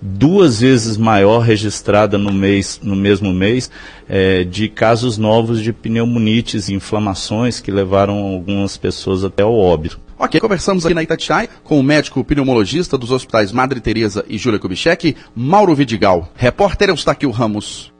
duas 0.00 0.60
vezes 0.60 0.96
maior 0.96 1.40
registrada 1.40 2.16
no, 2.16 2.32
mês, 2.32 2.80
no 2.82 2.96
mesmo 2.96 3.32
mês 3.32 3.70
é, 4.08 4.44
de 4.44 4.68
casos 4.68 5.18
novos 5.18 5.60
de 5.62 5.72
pneumonites 5.72 6.68
e 6.68 6.74
inflamações 6.74 7.60
que 7.60 7.70
levaram 7.70 8.18
algumas 8.18 8.76
pessoas 8.76 9.24
até 9.24 9.42
ao 9.42 9.54
óbito. 9.54 10.00
Ok, 10.18 10.38
conversamos 10.38 10.84
aqui 10.84 10.94
na 10.94 11.02
Itatiaia 11.02 11.48
com 11.64 11.80
o 11.80 11.82
médico 11.82 12.22
pneumologista 12.22 12.98
dos 12.98 13.10
hospitais 13.10 13.52
Madre 13.52 13.80
Teresa 13.80 14.24
e 14.28 14.36
Júlia 14.36 14.58
Kubitschek, 14.58 15.16
Mauro 15.34 15.74
Vidigal. 15.74 16.30
Repórter 16.34 16.90
Eustáquio 16.90 17.30
Ramos. 17.30 17.90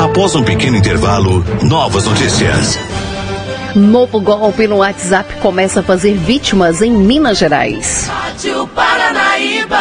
Após 0.00 0.34
um 0.34 0.42
pequeno 0.42 0.76
intervalo, 0.76 1.44
novas 1.62 2.04
notícias. 2.06 2.78
Novo 3.74 4.20
golpe 4.20 4.66
no 4.66 4.78
WhatsApp 4.78 5.34
começa 5.40 5.80
a 5.80 5.82
fazer 5.82 6.14
vítimas 6.14 6.82
em 6.82 6.90
Minas 6.90 7.38
Gerais. 7.38 8.08
Rádio 8.08 8.66
Paranaíba. 8.68 9.78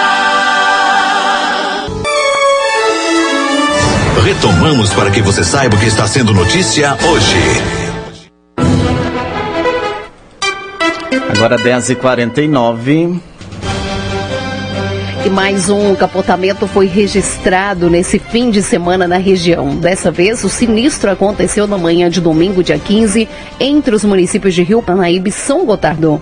Retomamos 4.24 4.94
para 4.94 5.10
que 5.10 5.22
você 5.22 5.44
saiba 5.44 5.76
o 5.76 5.80
que 5.80 5.88
está 5.88 6.08
sendo 6.08 6.34
notícia 6.34 6.96
hoje. 7.04 7.80
Agora 11.36 11.58
10h49. 11.58 13.29
E 15.26 15.30
mais 15.30 15.70
um 15.70 15.94
capotamento 15.96 16.66
foi 16.66 16.88
registrado 16.88 17.90
nesse 17.90 18.18
fim 18.18 18.50
de 18.50 18.64
semana 18.64 19.06
na 19.06 19.18
região. 19.18 19.76
Dessa 19.76 20.10
vez, 20.10 20.44
o 20.46 20.50
sinistro 20.50 21.12
aconteceu 21.12 21.68
na 21.68 21.78
manhã 21.78 22.10
de 22.10 22.22
domingo, 22.22 22.64
dia 22.64 22.80
15, 22.80 23.28
entre 23.60 23.94
os 23.94 24.06
municípios 24.06 24.56
de 24.56 24.64
Rio 24.64 24.82
Paranaíba 24.82 25.28
e 25.28 25.32
São 25.32 25.66
Gotardo. 25.66 26.22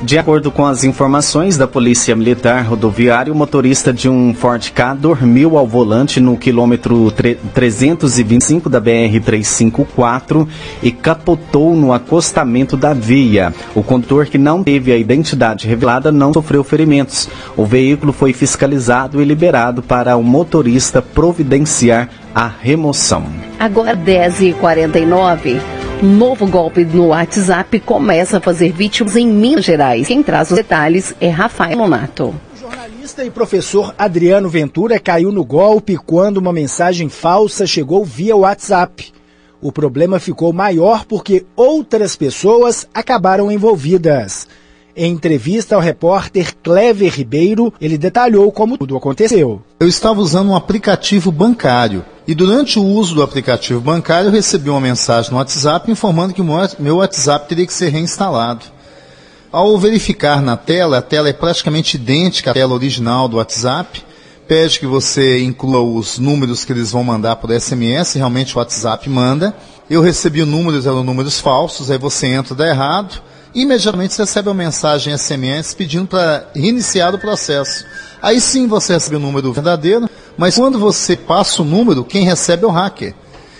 De 0.00 0.16
acordo 0.16 0.52
com 0.52 0.64
as 0.64 0.84
informações 0.84 1.56
da 1.56 1.66
Polícia 1.66 2.14
Militar 2.14 2.62
Rodoviária, 2.62 3.32
o 3.32 3.36
motorista 3.36 3.92
de 3.92 4.08
um 4.08 4.32
Ford 4.32 4.70
K 4.70 4.94
dormiu 4.94 5.58
ao 5.58 5.66
volante 5.66 6.20
no 6.20 6.36
quilômetro 6.36 7.12
325 7.52 8.70
da 8.70 8.80
BR-354 8.80 10.46
e 10.84 10.92
capotou 10.92 11.74
no 11.74 11.92
acostamento 11.92 12.76
da 12.76 12.94
via. 12.94 13.52
O 13.74 13.82
condutor, 13.82 14.26
que 14.26 14.38
não 14.38 14.62
teve 14.62 14.92
a 14.92 14.96
identidade 14.96 15.66
revelada, 15.66 16.12
não 16.12 16.32
sofreu 16.32 16.62
ferimentos. 16.62 17.28
O 17.56 17.66
veículo 17.66 18.12
foi 18.12 18.32
fiscalizado 18.32 19.20
e 19.20 19.24
liberado 19.24 19.82
para 19.82 20.16
o 20.16 20.22
motorista 20.22 21.02
providenciar 21.02 22.08
a 22.32 22.46
remoção. 22.46 23.24
Agora 23.58 23.96
10h49. 23.96 25.77
Novo 26.02 26.46
golpe 26.46 26.84
no 26.84 27.08
WhatsApp 27.08 27.80
começa 27.80 28.38
a 28.38 28.40
fazer 28.40 28.70
vítimas 28.70 29.16
em 29.16 29.26
Minas 29.26 29.64
Gerais. 29.64 30.06
Quem 30.06 30.22
traz 30.22 30.48
os 30.48 30.56
detalhes 30.56 31.12
é 31.20 31.28
Rafael 31.28 31.76
Nonato. 31.76 32.32
O 32.54 32.56
jornalista 32.56 33.24
e 33.24 33.30
professor 33.30 33.92
Adriano 33.98 34.48
Ventura 34.48 35.00
caiu 35.00 35.32
no 35.32 35.44
golpe 35.44 35.96
quando 35.96 36.36
uma 36.36 36.52
mensagem 36.52 37.08
falsa 37.08 37.66
chegou 37.66 38.04
via 38.04 38.36
WhatsApp. 38.36 39.12
O 39.60 39.72
problema 39.72 40.20
ficou 40.20 40.52
maior 40.52 41.04
porque 41.04 41.44
outras 41.56 42.14
pessoas 42.14 42.86
acabaram 42.94 43.50
envolvidas. 43.50 44.46
Em 44.94 45.12
entrevista 45.12 45.74
ao 45.74 45.80
repórter 45.80 46.54
Clever 46.62 47.12
Ribeiro, 47.12 47.74
ele 47.80 47.98
detalhou 47.98 48.52
como 48.52 48.78
tudo 48.78 48.96
aconteceu. 48.96 49.60
Eu 49.80 49.88
estava 49.88 50.20
usando 50.20 50.50
um 50.50 50.56
aplicativo 50.56 51.32
bancário 51.32 52.04
e 52.28 52.34
durante 52.34 52.78
o 52.78 52.84
uso 52.84 53.14
do 53.14 53.22
aplicativo 53.22 53.80
bancário 53.80 54.28
eu 54.28 54.32
recebi 54.32 54.68
uma 54.68 54.82
mensagem 54.82 55.30
no 55.30 55.38
WhatsApp 55.38 55.90
informando 55.90 56.34
que 56.34 56.42
meu 56.42 56.96
WhatsApp 56.96 57.48
teria 57.48 57.66
que 57.66 57.72
ser 57.72 57.88
reinstalado. 57.88 58.66
Ao 59.50 59.78
verificar 59.78 60.42
na 60.42 60.54
tela, 60.54 60.98
a 60.98 61.02
tela 61.02 61.30
é 61.30 61.32
praticamente 61.32 61.96
idêntica 61.96 62.50
à 62.50 62.54
tela 62.54 62.74
original 62.74 63.28
do 63.28 63.38
WhatsApp, 63.38 64.04
pede 64.46 64.78
que 64.78 64.86
você 64.86 65.42
inclua 65.42 65.80
os 65.80 66.18
números 66.18 66.66
que 66.66 66.72
eles 66.74 66.90
vão 66.90 67.02
mandar 67.02 67.36
por 67.36 67.50
SMS, 67.50 68.12
realmente 68.16 68.54
o 68.54 68.58
WhatsApp 68.58 69.08
manda. 69.08 69.56
Eu 69.88 70.02
recebi 70.02 70.42
os 70.42 70.48
números, 70.48 70.84
eram 70.84 71.02
números 71.02 71.40
falsos, 71.40 71.90
aí 71.90 71.96
você 71.96 72.26
entra, 72.26 72.54
dá 72.54 72.68
errado 72.68 73.22
imediatamente 73.54 74.14
você 74.14 74.22
recebe 74.22 74.48
uma 74.48 74.54
mensagem 74.54 75.16
SMS 75.16 75.74
pedindo 75.74 76.06
para 76.06 76.46
reiniciar 76.54 77.14
o 77.14 77.18
processo. 77.18 77.84
Aí 78.20 78.40
sim 78.40 78.66
você 78.66 78.94
recebe 78.94 79.16
o 79.16 79.20
número 79.20 79.52
verdadeiro, 79.52 80.08
mas 80.38 80.54
quando 80.54 80.78
você 80.78 81.16
passa 81.16 81.60
o 81.62 81.64
número, 81.64 82.04
quem 82.04 82.24
recebe 82.24 82.64
é 82.64 82.66
o 82.68 82.70
hacker. 82.70 83.12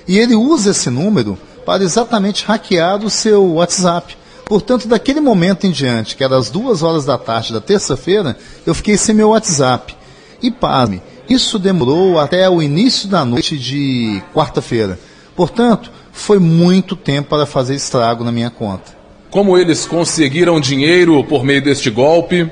E 0.07 0.17
ele 0.17 0.37
usa 0.37 0.71
esse 0.71 0.89
número 0.89 1.37
para 1.67 1.83
exatamente 1.83 2.45
hackear 2.45 3.05
o 3.05 3.11
seu 3.11 3.55
WhatsApp. 3.55 4.17
Portanto, 4.47 4.87
daquele 4.87 5.21
momento 5.21 5.67
em 5.67 5.73
diante, 5.73 6.17
que 6.17 6.23
era 6.23 6.39
as 6.39 6.49
duas 6.49 6.83
horas 6.83 7.05
da 7.05 7.19
tarde 7.19 7.53
da 7.53 7.61
terça-feira, 7.61 8.39
eu 8.65 8.75
fiquei 8.75 8.97
sem 8.97 9.15
meu 9.15 9.31
WhatsApp. 9.31 9.95
E 10.41 10.53
pasme, 10.53 11.03
isso 11.29 11.59
demorou 11.59 12.19
até 12.19 12.49
o 12.49 12.63
início 12.63 13.09
da 13.09 13.25
noite 13.25 13.59
de 13.59 14.23
quarta-feira. 14.33 14.99
Portanto, 15.35 15.91
foi 16.13 16.39
muito 16.39 16.95
tempo 16.95 17.29
para 17.29 17.45
fazer 17.45 17.75
estrago 17.75 18.23
na 18.23 18.33
minha 18.33 18.51
conta. 18.51 18.97
Como 19.31 19.59
eles 19.59 19.85
conseguiram 19.85 20.61
dinheiro 20.61 21.23
por 21.25 21.45
meio 21.45 21.63
deste 21.63 21.91
golpe? 21.91 22.51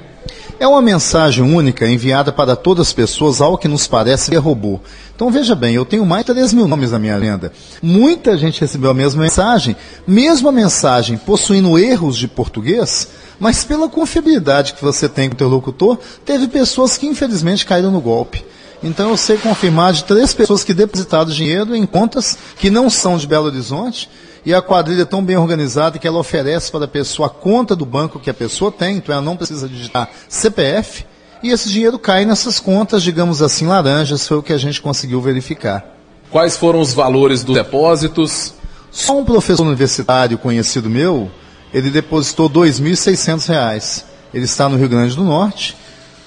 É 0.59 0.67
uma 0.67 0.81
mensagem 0.81 1.45
única 1.45 1.87
enviada 1.87 2.33
para 2.33 2.57
todas 2.57 2.87
as 2.87 2.93
pessoas, 2.93 3.43
algo 3.43 3.59
que 3.59 3.69
nos 3.69 3.87
parece 3.87 4.31
que 4.31 4.37
é 4.37 4.39
robô. 4.39 4.81
Então 5.15 5.31
veja 5.31 5.55
bem, 5.55 5.75
eu 5.75 5.85
tenho 5.85 6.07
mais 6.07 6.25
de 6.25 6.33
3 6.33 6.55
mil 6.55 6.67
nomes 6.67 6.93
na 6.93 6.99
minha 6.99 7.15
agenda. 7.15 7.53
Muita 7.83 8.39
gente 8.39 8.63
recebeu 8.63 8.89
a 8.91 8.95
mesma 8.95 9.23
mensagem, 9.23 9.77
mesmo 10.07 10.49
a 10.49 10.53
mensagem 10.53 11.19
possuindo 11.19 11.79
erros 11.79 12.17
de 12.17 12.27
português, 12.27 13.07
mas 13.39 13.65
pela 13.65 13.87
confiabilidade 13.87 14.73
que 14.73 14.83
você 14.83 15.11
tem 15.11 15.29
com 15.29 15.35
o 15.35 15.37
interlocutor, 15.37 15.99
teve 16.25 16.49
pessoas 16.49 16.97
que 16.97 17.07
infelizmente 17.07 17.67
caíram 17.67 17.91
no 17.91 18.01
golpe. 18.01 18.43
Então 18.83 19.11
eu 19.11 19.17
sei 19.19 19.37
confirmar 19.37 19.93
de 19.93 20.05
três 20.05 20.33
pessoas 20.33 20.65
que 20.65 20.73
depositaram 20.73 21.31
dinheiro 21.31 21.77
em 21.77 21.85
contas 21.85 22.39
que 22.59 22.71
não 22.71 22.89
são 22.89 23.19
de 23.19 23.27
Belo 23.27 23.47
Horizonte 23.47 24.09
e 24.47 24.55
a 24.55 24.63
quadrilha 24.63 25.03
é 25.03 25.05
tão 25.05 25.25
bem 25.25 25.37
organizada 25.37 25.99
que 25.99 26.07
ela 26.07 26.21
oferece 26.21 26.71
para 26.71 26.85
a 26.85 26.89
pessoa 26.89 27.27
a 27.27 27.29
conta 27.29 27.75
do 27.75 27.85
banco 27.85 28.21
que 28.21 28.31
a 28.31 28.35
pessoa 28.35 28.71
tem, 28.71 28.99
então 28.99 29.13
ela 29.13 29.25
não 29.25 29.37
precisa 29.37 29.69
digitar 29.69 30.09
CPF, 30.29 31.05
e 31.43 31.51
esse 31.51 31.69
dinheiro 31.69 31.99
cai 31.99 32.25
nessas 32.25 32.61
contas, 32.61 33.03
digamos 33.03 33.43
assim, 33.43 33.67
laranjas, 33.67 34.27
foi 34.27 34.37
o 34.37 34.43
que 34.43 34.53
a 34.53 34.59
gente 34.59 34.81
conseguiu 34.81 35.21
verificar. 35.21 35.85
Quais 36.31 36.57
foram 36.57 36.81
os 36.81 36.95
valores 36.95 37.43
dos 37.43 37.57
depósitos? 37.57 38.55
Só 38.93 39.19
um 39.19 39.25
professor 39.25 39.67
universitário 39.67 40.39
conhecido 40.39 40.89
meu, 40.89 41.29
ele 41.75 41.91
depositou 41.91 42.47
R$ 42.47 42.71
2.600. 42.71 44.05
Ele 44.33 44.45
está 44.45 44.69
no 44.69 44.77
Rio 44.77 44.89
Grande 44.89 45.17
do 45.17 45.25
Norte. 45.25 45.77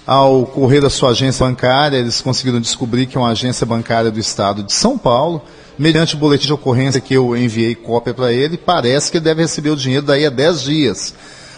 Ao 0.05 0.45
correr 0.45 0.81
da 0.81 0.89
sua 0.89 1.11
agência 1.11 1.45
bancária, 1.45 1.97
eles 1.97 2.19
conseguiram 2.19 2.59
descobrir 2.59 3.05
que 3.05 3.17
é 3.17 3.19
uma 3.19 3.29
agência 3.29 3.65
bancária 3.65 4.11
do 4.11 4.19
estado 4.19 4.63
de 4.63 4.73
São 4.73 4.97
Paulo 4.97 5.41
mediante 5.79 6.15
o 6.15 6.17
boletim 6.17 6.47
de 6.47 6.53
ocorrência 6.53 6.99
que 6.99 7.13
eu 7.13 7.37
enviei 7.37 7.73
cópia 7.73 8.13
para 8.13 8.33
ele, 8.33 8.57
parece 8.57 9.09
que 9.09 9.15
ele 9.15 9.23
deve 9.23 9.43
receber 9.43 9.69
o 9.69 9.77
dinheiro 9.77 10.05
daí 10.05 10.25
a 10.25 10.29
10 10.29 10.61
dias. 10.61 11.13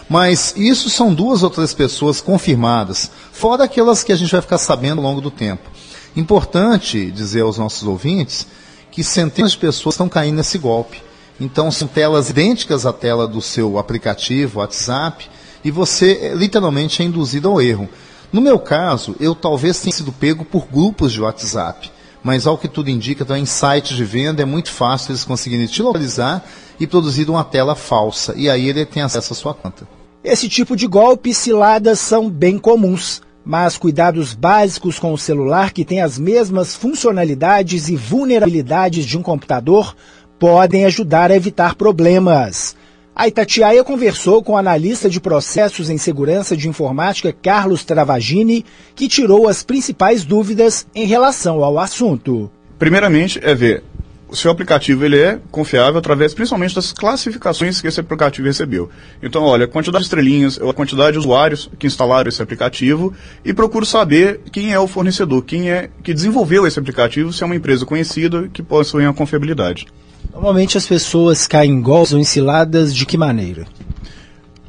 Mas 0.08 0.54
isso 0.56 0.88
são 0.88 1.12
duas 1.12 1.42
ou 1.42 1.50
três 1.50 1.74
pessoas 1.74 2.20
confirmadas, 2.20 3.10
fora 3.32 3.64
aquelas 3.64 4.04
que 4.04 4.12
a 4.12 4.16
gente 4.16 4.30
vai 4.30 4.40
ficar 4.40 4.58
sabendo 4.58 5.00
ao 5.00 5.08
longo 5.08 5.20
do 5.20 5.30
tempo. 5.30 5.68
Importante 6.14 7.10
dizer 7.10 7.40
aos 7.40 7.58
nossos 7.58 7.82
ouvintes 7.82 8.46
que 8.92 9.02
centenas 9.02 9.52
de 9.52 9.58
pessoas 9.58 9.94
estão 9.94 10.08
caindo 10.08 10.36
nesse 10.36 10.56
golpe. 10.56 11.02
Então 11.40 11.72
são 11.72 11.88
telas 11.88 12.30
idênticas 12.30 12.86
à 12.86 12.92
tela 12.92 13.26
do 13.26 13.40
seu 13.40 13.76
aplicativo, 13.76 14.60
WhatsApp, 14.60 15.28
e 15.64 15.70
você 15.70 16.32
literalmente 16.36 17.02
é 17.02 17.06
induzido 17.06 17.48
ao 17.48 17.60
erro. 17.60 17.88
No 18.32 18.40
meu 18.40 18.60
caso, 18.60 19.16
eu 19.18 19.34
talvez 19.34 19.80
tenha 19.80 19.96
sido 19.96 20.12
pego 20.12 20.44
por 20.44 20.66
grupos 20.66 21.12
de 21.12 21.20
WhatsApp 21.20 21.90
mas 22.22 22.46
ao 22.46 22.56
que 22.56 22.68
tudo 22.68 22.90
indica, 22.90 23.24
então, 23.24 23.36
em 23.36 23.46
sites 23.46 23.96
de 23.96 24.04
venda 24.04 24.42
é 24.42 24.44
muito 24.44 24.70
fácil 24.70 25.12
eles 25.12 25.24
conseguirem 25.24 25.66
te 25.66 25.82
localizar 25.82 26.44
e 26.78 26.86
produzir 26.86 27.28
uma 27.28 27.44
tela 27.44 27.74
falsa. 27.74 28.34
E 28.36 28.48
aí 28.48 28.68
ele 28.68 28.86
tem 28.86 29.02
acesso 29.02 29.32
à 29.32 29.36
sua 29.36 29.54
conta. 29.54 29.86
Esse 30.22 30.48
tipo 30.48 30.76
de 30.76 30.86
golpe 30.86 31.30
e 31.30 31.34
ciladas 31.34 31.98
são 31.98 32.30
bem 32.30 32.58
comuns, 32.58 33.20
mas 33.44 33.76
cuidados 33.76 34.34
básicos 34.34 34.98
com 34.98 35.12
o 35.12 35.18
celular 35.18 35.72
que 35.72 35.84
tem 35.84 36.00
as 36.00 36.16
mesmas 36.16 36.76
funcionalidades 36.76 37.88
e 37.88 37.96
vulnerabilidades 37.96 39.04
de 39.04 39.18
um 39.18 39.22
computador 39.22 39.96
podem 40.38 40.84
ajudar 40.84 41.30
a 41.30 41.36
evitar 41.36 41.74
problemas. 41.74 42.76
A 43.14 43.28
Itatiaia 43.28 43.84
conversou 43.84 44.42
com 44.42 44.52
o 44.52 44.56
analista 44.56 45.08
de 45.08 45.20
processos 45.20 45.90
em 45.90 45.98
segurança 45.98 46.56
de 46.56 46.66
informática 46.66 47.30
Carlos 47.30 47.84
Travagini, 47.84 48.64
que 48.94 49.06
tirou 49.06 49.46
as 49.46 49.62
principais 49.62 50.24
dúvidas 50.24 50.86
em 50.94 51.04
relação 51.04 51.62
ao 51.62 51.78
assunto. 51.78 52.50
Primeiramente 52.78 53.38
é 53.42 53.54
ver 53.54 53.84
o 54.32 54.34
seu 54.34 54.50
aplicativo 54.50 55.04
ele 55.04 55.18
é 55.18 55.38
confiável 55.50 55.98
através 55.98 56.32
principalmente 56.32 56.74
das 56.74 56.90
classificações 56.90 57.82
que 57.82 57.86
esse 57.86 58.00
aplicativo 58.00 58.48
recebeu. 58.48 58.88
Então, 59.22 59.42
olha, 59.42 59.66
a 59.66 59.68
quantidade 59.68 60.04
de 60.04 60.06
estrelinhas, 60.06 60.58
a 60.58 60.72
quantidade 60.72 61.12
de 61.12 61.18
usuários 61.18 61.70
que 61.78 61.86
instalaram 61.86 62.30
esse 62.30 62.40
aplicativo 62.40 63.12
e 63.44 63.52
procuro 63.52 63.84
saber 63.84 64.40
quem 64.50 64.72
é 64.72 64.80
o 64.80 64.88
fornecedor, 64.88 65.44
quem 65.44 65.70
é 65.70 65.90
que 66.02 66.14
desenvolveu 66.14 66.66
esse 66.66 66.78
aplicativo, 66.78 67.30
se 67.30 67.42
é 67.42 67.46
uma 67.46 67.54
empresa 67.54 67.84
conhecida 67.84 68.48
que 68.50 68.62
possui 68.62 69.04
a 69.04 69.12
confiabilidade. 69.12 69.86
Normalmente 70.30 70.76
as 70.76 70.86
pessoas 70.86 71.46
caem 71.46 71.72
em 71.72 71.80
golpes 71.80 72.12
ou 72.12 72.20
enciladas 72.20 72.94
de 72.94 73.06
que 73.06 73.16
maneira? 73.16 73.66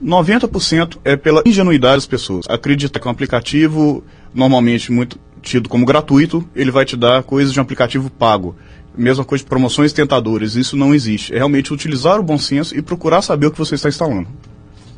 90% 0.04 0.98
é 1.04 1.16
pela 1.16 1.42
ingenuidade 1.46 1.96
das 1.96 2.06
pessoas. 2.06 2.46
Acredita 2.50 3.00
que 3.00 3.08
um 3.08 3.12
aplicativo, 3.12 4.04
normalmente 4.34 4.92
muito 4.92 5.18
tido 5.42 5.70
como 5.70 5.86
gratuito, 5.86 6.48
ele 6.56 6.72
vai 6.72 6.86
te 6.86 6.98
dar 6.98 7.24
coisas 7.24 7.54
de 7.54 7.60
um 7.60 7.64
aplicativo 7.64 8.10
pago. 8.10 8.56
Mesma 8.96 9.26
coisa 9.26 9.44
de 9.44 9.50
promoções 9.50 9.92
tentadoras, 9.92 10.56
isso 10.56 10.76
não 10.78 10.94
existe. 10.94 11.34
É 11.34 11.38
realmente 11.38 11.74
utilizar 11.74 12.20
o 12.20 12.24
bom 12.24 12.38
senso 12.38 12.78
e 12.78 12.82
procurar 12.82 13.22
saber 13.22 13.48
o 13.48 13.52
que 13.52 13.58
você 13.58 13.76
está 13.76 13.90
instalando. 13.90 14.28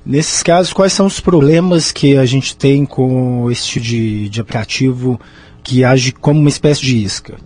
Nesses 0.05 0.43
casos, 0.43 0.73
quais 0.73 0.93
são 0.93 1.07
os 1.07 1.19
problemas 1.19 1.91
que 1.91 2.15
a 2.17 2.25
gente 2.25 2.55
tem 2.55 2.85
com 2.85 3.49
esse 3.49 3.65
tipo 3.65 3.85
de, 3.85 4.29
de 4.29 4.41
aplicativo 4.41 5.19
que 5.63 5.83
age 5.83 6.11
como 6.11 6.39
uma 6.39 6.49
espécie 6.49 6.81
de 6.81 6.97
isca? 6.97 7.37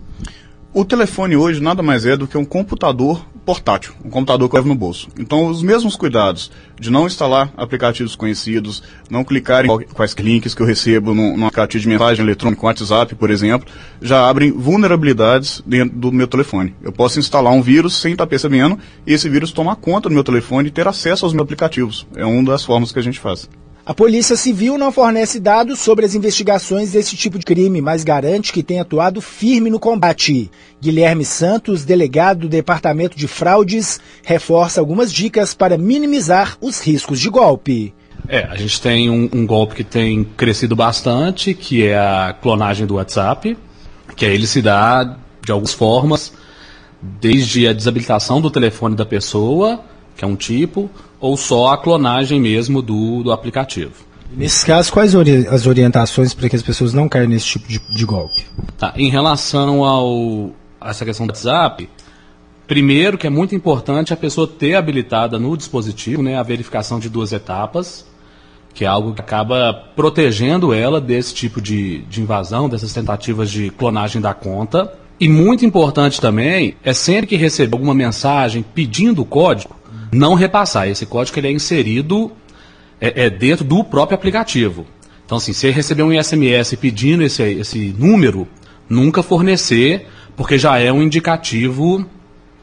O 0.72 0.84
telefone 0.84 1.34
hoje 1.34 1.60
nada 1.60 1.82
mais 1.82 2.06
é 2.06 2.16
do 2.16 2.28
que 2.28 2.38
um 2.38 2.44
computador 2.44 3.26
portátil, 3.44 3.92
um 4.04 4.08
computador 4.08 4.48
que 4.48 4.54
levo 4.54 4.68
no 4.68 4.74
bolso. 4.76 5.08
Então, 5.18 5.48
os 5.48 5.64
mesmos 5.64 5.96
cuidados 5.96 6.48
de 6.78 6.90
não 6.90 7.08
instalar 7.08 7.52
aplicativos 7.56 8.14
conhecidos, 8.14 8.80
não 9.10 9.24
clicar 9.24 9.64
em 9.66 9.68
quais 9.92 10.14
links 10.14 10.54
que 10.54 10.62
eu 10.62 10.66
recebo 10.66 11.12
no 11.12 11.44
aplicativo 11.44 11.82
de 11.82 11.88
mensagem 11.88 12.24
eletrônica, 12.24 12.64
WhatsApp, 12.64 13.16
por 13.16 13.30
exemplo, 13.30 13.68
já 14.00 14.30
abrem 14.30 14.52
vulnerabilidades 14.52 15.60
dentro 15.66 15.98
do 15.98 16.12
meu 16.12 16.28
telefone. 16.28 16.72
Eu 16.80 16.92
posso 16.92 17.18
instalar 17.18 17.52
um 17.52 17.62
vírus 17.62 17.96
sem 17.96 18.12
estar 18.12 18.28
percebendo 18.28 18.78
e 19.04 19.12
esse 19.12 19.28
vírus 19.28 19.50
tomar 19.50 19.74
conta 19.74 20.08
do 20.08 20.14
meu 20.14 20.22
telefone 20.22 20.68
e 20.68 20.70
ter 20.70 20.86
acesso 20.86 21.24
aos 21.24 21.32
meus 21.32 21.42
aplicativos. 21.42 22.06
É 22.14 22.24
uma 22.24 22.44
das 22.44 22.64
formas 22.64 22.92
que 22.92 22.98
a 23.00 23.02
gente 23.02 23.18
faz. 23.18 23.48
A 23.84 23.94
Polícia 23.94 24.36
Civil 24.36 24.76
não 24.76 24.92
fornece 24.92 25.40
dados 25.40 25.78
sobre 25.78 26.04
as 26.04 26.14
investigações 26.14 26.92
desse 26.92 27.16
tipo 27.16 27.38
de 27.38 27.46
crime, 27.46 27.80
mas 27.80 28.04
garante 28.04 28.52
que 28.52 28.62
tem 28.62 28.78
atuado 28.78 29.22
firme 29.22 29.70
no 29.70 29.80
combate. 29.80 30.50
Guilherme 30.80 31.24
Santos, 31.24 31.82
delegado 31.82 32.40
do 32.40 32.48
Departamento 32.48 33.16
de 33.16 33.26
Fraudes, 33.26 33.98
reforça 34.22 34.80
algumas 34.80 35.10
dicas 35.10 35.54
para 35.54 35.78
minimizar 35.78 36.58
os 36.60 36.78
riscos 36.80 37.18
de 37.18 37.30
golpe. 37.30 37.94
É, 38.28 38.44
a 38.44 38.54
gente 38.54 38.80
tem 38.82 39.08
um, 39.08 39.28
um 39.32 39.46
golpe 39.46 39.76
que 39.76 39.84
tem 39.84 40.24
crescido 40.36 40.76
bastante, 40.76 41.54
que 41.54 41.86
é 41.86 41.98
a 41.98 42.36
clonagem 42.38 42.86
do 42.86 42.96
WhatsApp, 42.96 43.56
que 44.14 44.26
aí 44.26 44.34
ele 44.34 44.46
se 44.46 44.60
dá 44.60 45.16
de 45.42 45.50
algumas 45.50 45.72
formas, 45.72 46.32
desde 47.00 47.66
a 47.66 47.72
desabilitação 47.72 48.42
do 48.42 48.50
telefone 48.50 48.94
da 48.94 49.06
pessoa, 49.06 49.80
que 50.16 50.24
é 50.24 50.28
um 50.28 50.36
tipo, 50.36 50.90
ou 51.20 51.36
só 51.36 51.68
a 51.68 51.78
clonagem 51.78 52.40
mesmo 52.40 52.80
do, 52.80 53.22
do 53.22 53.32
aplicativo. 53.32 53.92
Nesses 54.34 54.62
casos, 54.62 54.90
quais 54.90 55.14
ori 55.14 55.46
as 55.48 55.66
orientações 55.66 56.32
para 56.32 56.48
que 56.48 56.56
as 56.56 56.62
pessoas 56.62 56.94
não 56.94 57.08
caem 57.08 57.28
nesse 57.28 57.46
tipo 57.46 57.68
de, 57.68 57.80
de 57.94 58.04
golpe? 58.04 58.46
Tá, 58.78 58.94
em 58.96 59.10
relação 59.10 59.84
ao, 59.84 60.50
a 60.80 60.90
essa 60.90 61.04
questão 61.04 61.26
do 61.26 61.30
WhatsApp, 61.30 61.88
primeiro 62.66 63.18
que 63.18 63.26
é 63.26 63.30
muito 63.30 63.54
importante 63.54 64.12
a 64.12 64.16
pessoa 64.16 64.46
ter 64.46 64.76
habilitada 64.76 65.38
no 65.38 65.56
dispositivo 65.56 66.22
né, 66.22 66.38
a 66.38 66.42
verificação 66.44 67.00
de 67.00 67.08
duas 67.08 67.32
etapas, 67.32 68.06
que 68.72 68.84
é 68.84 68.86
algo 68.86 69.12
que 69.14 69.20
acaba 69.20 69.74
protegendo 69.96 70.72
ela 70.72 71.00
desse 71.00 71.34
tipo 71.34 71.60
de, 71.60 72.02
de 72.02 72.22
invasão, 72.22 72.68
dessas 72.68 72.92
tentativas 72.92 73.50
de 73.50 73.70
clonagem 73.70 74.22
da 74.22 74.32
conta. 74.32 74.92
E 75.18 75.28
muito 75.28 75.66
importante 75.66 76.20
também 76.20 76.76
é 76.84 76.92
sempre 76.92 77.26
que 77.26 77.36
receber 77.36 77.74
alguma 77.74 77.94
mensagem 77.94 78.62
pedindo 78.62 79.22
o 79.22 79.24
código, 79.24 79.74
não 80.12 80.34
repassar. 80.34 80.88
Esse 80.88 81.06
código 81.06 81.38
ele 81.38 81.48
é 81.48 81.52
inserido 81.52 82.32
é, 83.00 83.26
é 83.26 83.30
dentro 83.30 83.64
do 83.64 83.82
próprio 83.82 84.14
aplicativo. 84.14 84.86
Então, 85.24 85.38
assim, 85.38 85.52
se 85.52 85.70
receber 85.70 86.02
um 86.02 86.22
SMS 86.22 86.74
pedindo 86.74 87.22
esse, 87.22 87.42
esse 87.42 87.94
número, 87.96 88.48
nunca 88.88 89.22
fornecer, 89.22 90.08
porque 90.36 90.58
já 90.58 90.78
é 90.78 90.92
um 90.92 91.02
indicativo 91.02 92.04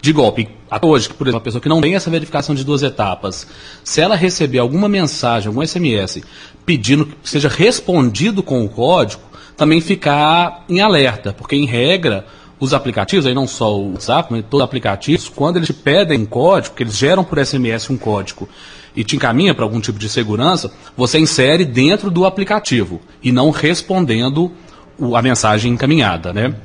de 0.01 0.11
golpe. 0.11 0.49
Até 0.69 0.85
hoje, 0.85 1.07
por 1.09 1.25
exemplo, 1.25 1.39
uma 1.39 1.43
pessoa 1.43 1.61
que 1.61 1.69
não 1.69 1.79
tem 1.79 1.95
essa 1.95 2.09
verificação 2.09 2.53
de 2.53 2.65
duas 2.65 2.83
etapas, 2.83 3.47
se 3.83 4.01
ela 4.01 4.15
receber 4.15 4.59
alguma 4.59 4.89
mensagem, 4.89 5.47
algum 5.47 5.65
SMS, 5.65 6.21
pedindo 6.65 7.05
que 7.05 7.15
seja 7.23 7.47
respondido 7.47 8.43
com 8.43 8.65
o 8.65 8.69
código, 8.69 9.21
também 9.55 9.79
ficar 9.79 10.65
em 10.67 10.81
alerta, 10.81 11.33
porque 11.33 11.55
em 11.55 11.65
regra 11.65 12.25
os 12.59 12.73
aplicativos, 12.73 13.25
aí 13.25 13.33
não 13.33 13.47
só 13.47 13.77
o 13.77 13.91
WhatsApp, 13.91 14.31
mas 14.31 14.41
todos 14.43 14.59
os 14.59 14.65
aplicativos, 14.65 15.29
quando 15.29 15.57
eles 15.57 15.67
te 15.67 15.73
pedem 15.73 16.25
código, 16.25 16.75
que 16.75 16.83
eles 16.83 16.97
geram 16.97 17.23
por 17.23 17.43
SMS 17.43 17.89
um 17.89 17.97
código 17.97 18.49
e 18.95 19.03
te 19.03 19.15
encaminha 19.15 19.53
para 19.53 19.63
algum 19.63 19.79
tipo 19.79 19.99
de 19.99 20.09
segurança, 20.09 20.71
você 20.95 21.19
insere 21.19 21.63
dentro 21.63 22.09
do 22.09 22.25
aplicativo 22.25 22.99
e 23.21 23.31
não 23.31 23.51
respondendo 23.51 24.51
o, 24.97 25.15
a 25.15 25.21
mensagem 25.21 25.73
encaminhada, 25.73 26.33
né? 26.33 26.55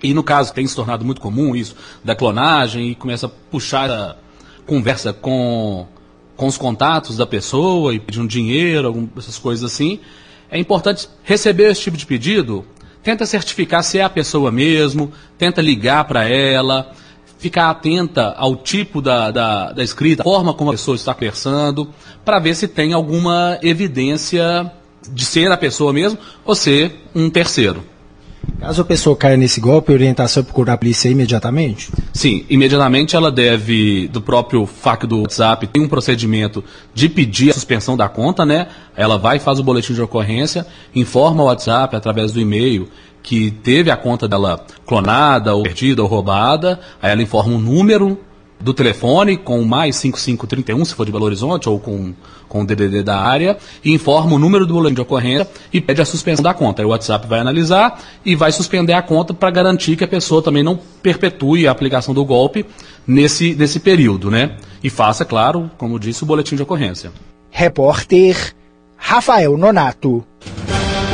E 0.00 0.14
no 0.14 0.22
caso 0.22 0.54
tem 0.54 0.66
se 0.66 0.76
tornado 0.76 1.04
muito 1.04 1.20
comum 1.20 1.56
isso 1.56 1.74
da 2.04 2.14
clonagem 2.14 2.90
e 2.90 2.94
começa 2.94 3.26
a 3.26 3.28
puxar 3.28 3.90
a 3.90 4.16
conversa 4.64 5.12
com, 5.12 5.86
com 6.36 6.46
os 6.46 6.56
contatos 6.56 7.16
da 7.16 7.26
pessoa 7.26 7.92
e 7.92 7.98
pedindo 7.98 8.28
dinheiro, 8.28 8.86
algumas 8.86 9.10
essas 9.18 9.38
coisas 9.38 9.64
assim. 9.72 9.98
É 10.48 10.58
importante 10.58 11.08
receber 11.24 11.70
esse 11.70 11.80
tipo 11.80 11.96
de 11.96 12.06
pedido 12.06 12.64
tenta 13.06 13.24
certificar 13.24 13.84
se 13.84 14.00
é 14.00 14.02
a 14.02 14.10
pessoa 14.10 14.50
mesmo, 14.50 15.12
tenta 15.38 15.62
ligar 15.62 16.06
para 16.06 16.28
ela, 16.28 16.90
ficar 17.38 17.70
atenta 17.70 18.34
ao 18.36 18.56
tipo 18.56 19.00
da, 19.00 19.30
da, 19.30 19.70
da 19.70 19.84
escrita, 19.84 20.22
a 20.22 20.24
forma 20.24 20.52
como 20.52 20.70
a 20.70 20.72
pessoa 20.72 20.96
está 20.96 21.14
conversando, 21.14 21.88
para 22.24 22.40
ver 22.40 22.56
se 22.56 22.66
tem 22.66 22.92
alguma 22.92 23.60
evidência 23.62 24.72
de 25.08 25.24
ser 25.24 25.52
a 25.52 25.56
pessoa 25.56 25.92
mesmo 25.92 26.18
ou 26.44 26.56
ser 26.56 27.04
um 27.14 27.30
terceiro. 27.30 27.84
Caso 28.60 28.82
a 28.82 28.84
pessoa 28.84 29.16
caia 29.16 29.36
nesse 29.36 29.60
golpe, 29.60 29.92
a 29.92 29.94
orientação 29.94 30.40
é 30.40 30.44
procurar 30.44 30.74
a 30.74 30.76
polícia 30.78 31.08
imediatamente? 31.08 31.92
Sim, 32.12 32.44
imediatamente 32.48 33.14
ela 33.14 33.30
deve, 33.30 34.08
do 34.08 34.20
próprio 34.20 34.66
FAQ 34.66 35.06
do 35.06 35.20
WhatsApp, 35.20 35.66
tem 35.66 35.82
um 35.82 35.88
procedimento 35.88 36.64
de 36.94 37.08
pedir 37.08 37.50
a 37.50 37.54
suspensão 37.54 37.96
da 37.96 38.08
conta, 38.08 38.46
né? 38.46 38.68
Ela 38.96 39.18
vai, 39.18 39.38
faz 39.38 39.58
o 39.58 39.62
boletim 39.62 39.92
de 39.92 40.02
ocorrência, 40.02 40.66
informa 40.94 41.42
o 41.42 41.46
WhatsApp 41.46 41.94
através 41.94 42.32
do 42.32 42.40
e-mail 42.40 42.88
que 43.22 43.50
teve 43.50 43.90
a 43.90 43.96
conta 43.96 44.28
dela 44.28 44.64
clonada, 44.86 45.52
ou 45.54 45.64
perdida, 45.64 46.00
ou 46.00 46.08
roubada, 46.08 46.78
aí 47.02 47.10
ela 47.10 47.22
informa 47.22 47.52
um 47.52 47.58
número 47.58 48.18
do 48.60 48.72
telefone 48.72 49.36
com 49.36 49.62
mais 49.64 49.96
5531, 49.96 50.84
se 50.84 50.94
for 50.94 51.04
de 51.04 51.12
Belo 51.12 51.24
Horizonte, 51.24 51.68
ou 51.68 51.78
com, 51.78 52.14
com 52.48 52.62
o 52.62 52.66
DDD 52.66 53.02
da 53.02 53.18
área, 53.18 53.56
e 53.84 53.92
informa 53.92 54.34
o 54.34 54.38
número 54.38 54.66
do 54.66 54.74
boletim 54.74 54.94
de 54.94 55.00
ocorrência 55.00 55.48
e 55.72 55.80
pede 55.80 56.00
a 56.00 56.04
suspensão 56.04 56.42
da 56.42 56.54
conta. 56.54 56.82
Aí 56.82 56.86
o 56.86 56.90
WhatsApp 56.90 57.26
vai 57.26 57.40
analisar 57.40 58.00
e 58.24 58.34
vai 58.34 58.52
suspender 58.52 58.94
a 58.94 59.02
conta 59.02 59.34
para 59.34 59.50
garantir 59.50 59.96
que 59.96 60.04
a 60.04 60.08
pessoa 60.08 60.42
também 60.42 60.62
não 60.62 60.78
perpetue 61.02 61.66
a 61.66 61.70
aplicação 61.70 62.14
do 62.14 62.24
golpe 62.24 62.64
nesse, 63.06 63.54
nesse 63.54 63.80
período, 63.80 64.30
né? 64.30 64.56
E 64.82 64.90
faça, 64.90 65.24
claro, 65.24 65.70
como 65.76 65.98
disse, 65.98 66.22
o 66.22 66.26
boletim 66.26 66.56
de 66.56 66.62
ocorrência. 66.62 67.12
Repórter 67.50 68.54
Rafael 68.96 69.56
Nonato. 69.56 70.24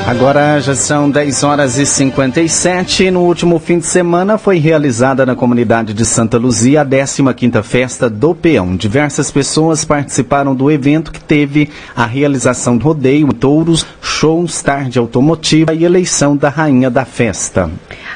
Agora 0.07 0.61
já 0.61 0.75
são 0.75 1.09
10 1.09 1.45
horas 1.45 1.79
e 1.79 1.87
57. 1.87 3.11
No 3.11 3.21
último 3.21 3.59
fim 3.61 3.79
de 3.79 3.87
semana 3.87 4.37
foi 4.37 4.59
realizada 4.59 5.25
na 5.25 5.37
comunidade 5.37 5.95
de 5.95 6.05
Santa 6.05 6.37
Luzia 6.37 6.83
a 6.83 6.85
15ª 6.85 7.63
Festa 7.63 8.11
do 8.11 8.35
Peão. 8.35 8.77
Diversas 8.77 9.31
pessoas 9.31 9.85
participaram 9.85 10.55
do 10.55 10.71
evento 10.71 11.13
que 11.13 11.21
teve 11.21 11.71
a 11.95 12.05
realização 12.05 12.77
do 12.77 12.85
rodeio, 12.85 13.33
touros, 13.33 13.87
shows, 14.03 14.61
tarde 14.61 14.99
automotiva 14.99 15.73
e 15.73 15.85
eleição 15.85 16.37
da 16.37 16.49
rainha 16.49 16.91
da 16.91 17.05
festa. 17.05 17.71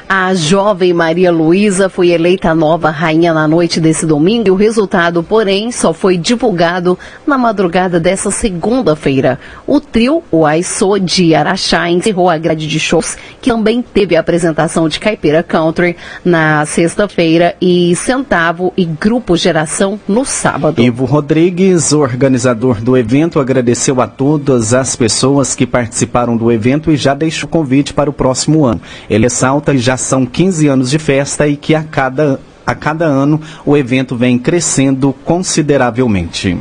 A 0.09 0.33
jovem 0.33 0.93
Maria 0.93 1.29
Luísa 1.33 1.89
foi 1.89 2.11
eleita 2.11 2.55
nova 2.55 2.89
rainha 2.89 3.33
na 3.33 3.45
noite 3.45 3.81
desse 3.81 4.05
domingo 4.05 4.47
e 4.47 4.51
o 4.51 4.55
resultado, 4.55 5.21
porém, 5.21 5.69
só 5.69 5.91
foi 5.91 6.17
divulgado 6.17 6.97
na 7.25 7.37
madrugada 7.37 7.99
dessa 7.99 8.31
segunda-feira. 8.31 9.37
O 9.67 9.81
trio, 9.81 10.23
o 10.31 10.45
Aissô 10.45 10.97
de 10.97 11.35
Araxá, 11.35 11.89
encerrou 11.89 12.29
a 12.29 12.37
grade 12.37 12.67
de 12.67 12.79
shows, 12.79 13.17
que 13.41 13.49
também 13.49 13.81
teve 13.81 14.15
a 14.15 14.21
apresentação 14.21 14.87
de 14.87 14.97
Caipira 14.97 15.43
Country 15.43 15.97
na 16.23 16.65
sexta-feira 16.65 17.57
e 17.59 17.93
Centavo 17.97 18.71
e 18.77 18.85
Grupo 18.85 19.35
Geração 19.35 19.99
no 20.07 20.23
sábado. 20.23 20.81
Ivo 20.81 21.03
Rodrigues, 21.03 21.91
organizador 21.91 22.79
do 22.79 22.95
evento, 22.95 23.41
agradeceu 23.41 23.99
a 23.99 24.07
todas 24.07 24.73
as 24.73 24.95
pessoas 24.95 25.53
que 25.53 25.67
participaram 25.67 26.37
do 26.37 26.49
evento 26.49 26.93
e 26.93 26.95
já 26.95 27.13
deixou 27.13 27.49
convite 27.49 27.93
para 27.93 28.09
o 28.09 28.13
próximo 28.13 28.63
ano. 28.63 28.79
Ele 29.09 29.25
ressalta 29.25 29.73
que 29.73 29.79
já 29.79 29.96
são 29.97 30.25
15 30.25 30.67
anos 30.67 30.89
de 30.89 30.99
festa 30.99 31.47
e 31.47 31.57
que 31.57 31.75
a 31.75 31.83
cada, 31.83 32.39
a 32.65 32.75
cada 32.75 33.05
ano 33.05 33.41
o 33.65 33.75
evento 33.75 34.15
vem 34.15 34.37
crescendo 34.37 35.13
consideravelmente. 35.25 36.57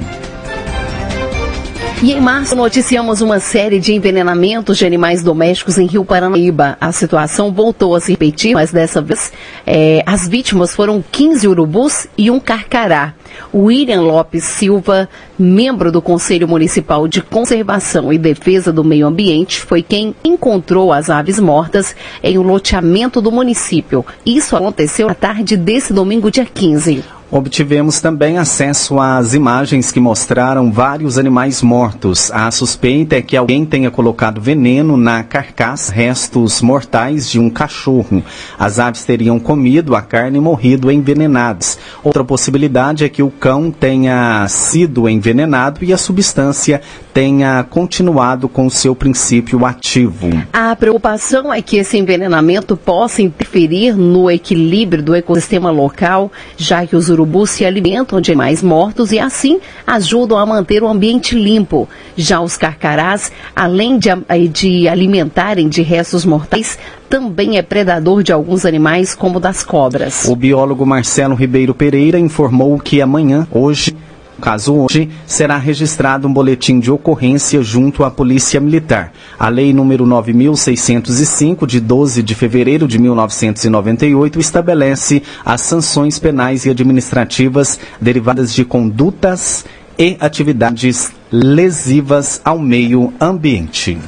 E 2.02 2.12
em 2.12 2.20
março 2.20 2.54
noticiamos 2.54 3.22
uma 3.22 3.40
série 3.40 3.80
de 3.80 3.94
envenenamentos 3.94 4.76
de 4.76 4.84
animais 4.84 5.22
domésticos 5.22 5.78
em 5.78 5.86
Rio 5.86 6.04
Paranaíba. 6.04 6.76
A 6.78 6.92
situação 6.92 7.50
voltou 7.50 7.94
a 7.94 8.00
se 8.00 8.10
repetir, 8.12 8.52
mas 8.52 8.70
dessa 8.70 9.00
vez 9.00 9.32
é, 9.66 10.02
as 10.04 10.28
vítimas 10.28 10.74
foram 10.74 11.02
15 11.10 11.48
urubus 11.48 12.06
e 12.18 12.30
um 12.30 12.38
carcará. 12.38 13.14
William 13.52 14.02
Lopes 14.02 14.44
Silva, 14.44 15.08
membro 15.38 15.90
do 15.90 16.02
Conselho 16.02 16.46
Municipal 16.46 17.08
de 17.08 17.22
Conservação 17.22 18.12
e 18.12 18.18
Defesa 18.18 18.70
do 18.70 18.84
Meio 18.84 19.06
Ambiente, 19.06 19.62
foi 19.62 19.82
quem 19.82 20.14
encontrou 20.22 20.92
as 20.92 21.08
aves 21.08 21.40
mortas 21.40 21.96
em 22.22 22.36
um 22.36 22.42
loteamento 22.42 23.22
do 23.22 23.32
município. 23.32 24.04
Isso 24.24 24.54
aconteceu 24.54 25.08
na 25.08 25.14
tarde 25.14 25.56
desse 25.56 25.94
domingo, 25.94 26.30
dia 26.30 26.44
15. 26.44 27.15
Obtivemos 27.28 28.00
também 28.00 28.38
acesso 28.38 29.00
às 29.00 29.34
imagens 29.34 29.90
que 29.90 29.98
mostraram 29.98 30.70
vários 30.70 31.18
animais 31.18 31.60
mortos. 31.60 32.30
A 32.30 32.48
suspeita 32.52 33.16
é 33.16 33.22
que 33.22 33.36
alguém 33.36 33.66
tenha 33.66 33.90
colocado 33.90 34.40
veneno 34.40 34.96
na 34.96 35.24
carcaça, 35.24 35.92
restos 35.92 36.62
mortais 36.62 37.28
de 37.28 37.40
um 37.40 37.50
cachorro. 37.50 38.22
As 38.56 38.78
aves 38.78 39.04
teriam 39.04 39.40
comido 39.40 39.96
a 39.96 40.02
carne 40.02 40.38
e 40.38 40.40
morrido 40.40 40.90
envenenadas. 40.90 41.78
Outra 42.04 42.22
possibilidade 42.24 43.04
é 43.04 43.08
que 43.08 43.24
o 43.24 43.30
cão 43.30 43.72
tenha 43.72 44.46
sido 44.48 45.08
envenenado 45.08 45.84
e 45.84 45.92
a 45.92 45.98
substância 45.98 46.80
tenha 47.12 47.64
continuado 47.64 48.48
com 48.48 48.70
seu 48.70 48.94
princípio 48.94 49.66
ativo. 49.66 50.28
A 50.52 50.76
preocupação 50.76 51.52
é 51.52 51.60
que 51.60 51.78
esse 51.78 51.98
envenenamento 51.98 52.76
possa 52.76 53.20
interferir 53.56 53.96
no 53.96 54.30
equilíbrio 54.30 55.02
do 55.02 55.14
ecossistema 55.14 55.70
local, 55.70 56.30
já 56.56 56.86
que 56.86 56.94
os 56.94 57.08
urubus 57.08 57.50
se 57.50 57.64
alimentam 57.64 58.20
de 58.20 58.30
animais 58.30 58.62
mortos 58.62 59.12
e 59.12 59.18
assim 59.18 59.58
ajudam 59.86 60.36
a 60.38 60.44
manter 60.44 60.82
o 60.82 60.88
ambiente 60.88 61.34
limpo. 61.34 61.88
Já 62.16 62.40
os 62.40 62.56
carcarás, 62.56 63.32
além 63.54 63.98
de, 63.98 64.08
de 64.52 64.88
alimentarem 64.88 65.68
de 65.68 65.82
restos 65.82 66.24
mortais, 66.24 66.78
também 67.08 67.56
é 67.56 67.62
predador 67.62 68.22
de 68.22 68.32
alguns 68.32 68.66
animais, 68.66 69.14
como 69.14 69.40
das 69.40 69.64
cobras. 69.64 70.26
O 70.28 70.36
biólogo 70.36 70.84
Marcelo 70.84 71.34
Ribeiro 71.34 71.74
Pereira 71.74 72.18
informou 72.18 72.78
que 72.78 73.00
amanhã, 73.00 73.46
hoje, 73.50 73.96
caso 74.40 74.74
hoje, 74.74 75.10
será 75.26 75.56
registrado 75.56 76.28
um 76.28 76.32
boletim 76.32 76.78
de 76.78 76.90
ocorrência 76.90 77.62
junto 77.62 78.04
à 78.04 78.10
Polícia 78.10 78.60
Militar. 78.60 79.12
A 79.38 79.48
Lei 79.48 79.72
número 79.72 80.06
9605, 80.06 81.66
de 81.66 81.80
12 81.80 82.22
de 82.22 82.34
fevereiro 82.34 82.86
de 82.86 82.98
1998, 82.98 84.38
estabelece 84.38 85.22
as 85.44 85.60
sanções 85.60 86.18
penais 86.18 86.64
e 86.64 86.70
administrativas 86.70 87.78
derivadas 88.00 88.54
de 88.54 88.64
condutas 88.64 89.64
e 89.98 90.16
atividades 90.20 91.12
lesivas 91.30 92.40
ao 92.44 92.58
meio 92.58 93.12
ambiente. 93.20 93.98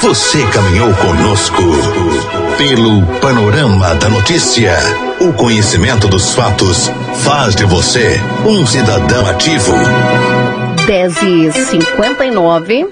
Você 0.00 0.44
caminhou 0.48 0.92
conosco 0.94 1.62
pelo 2.58 3.06
panorama 3.20 3.94
da 3.94 4.08
notícia. 4.08 5.11
O 5.22 5.32
conhecimento 5.34 6.08
dos 6.08 6.34
fatos 6.34 6.90
faz 7.22 7.54
de 7.54 7.64
você 7.64 8.20
um 8.44 8.66
cidadão 8.66 9.24
ativo. 9.24 9.72
10 10.84 11.22
e 11.22 11.52
59 11.52 12.88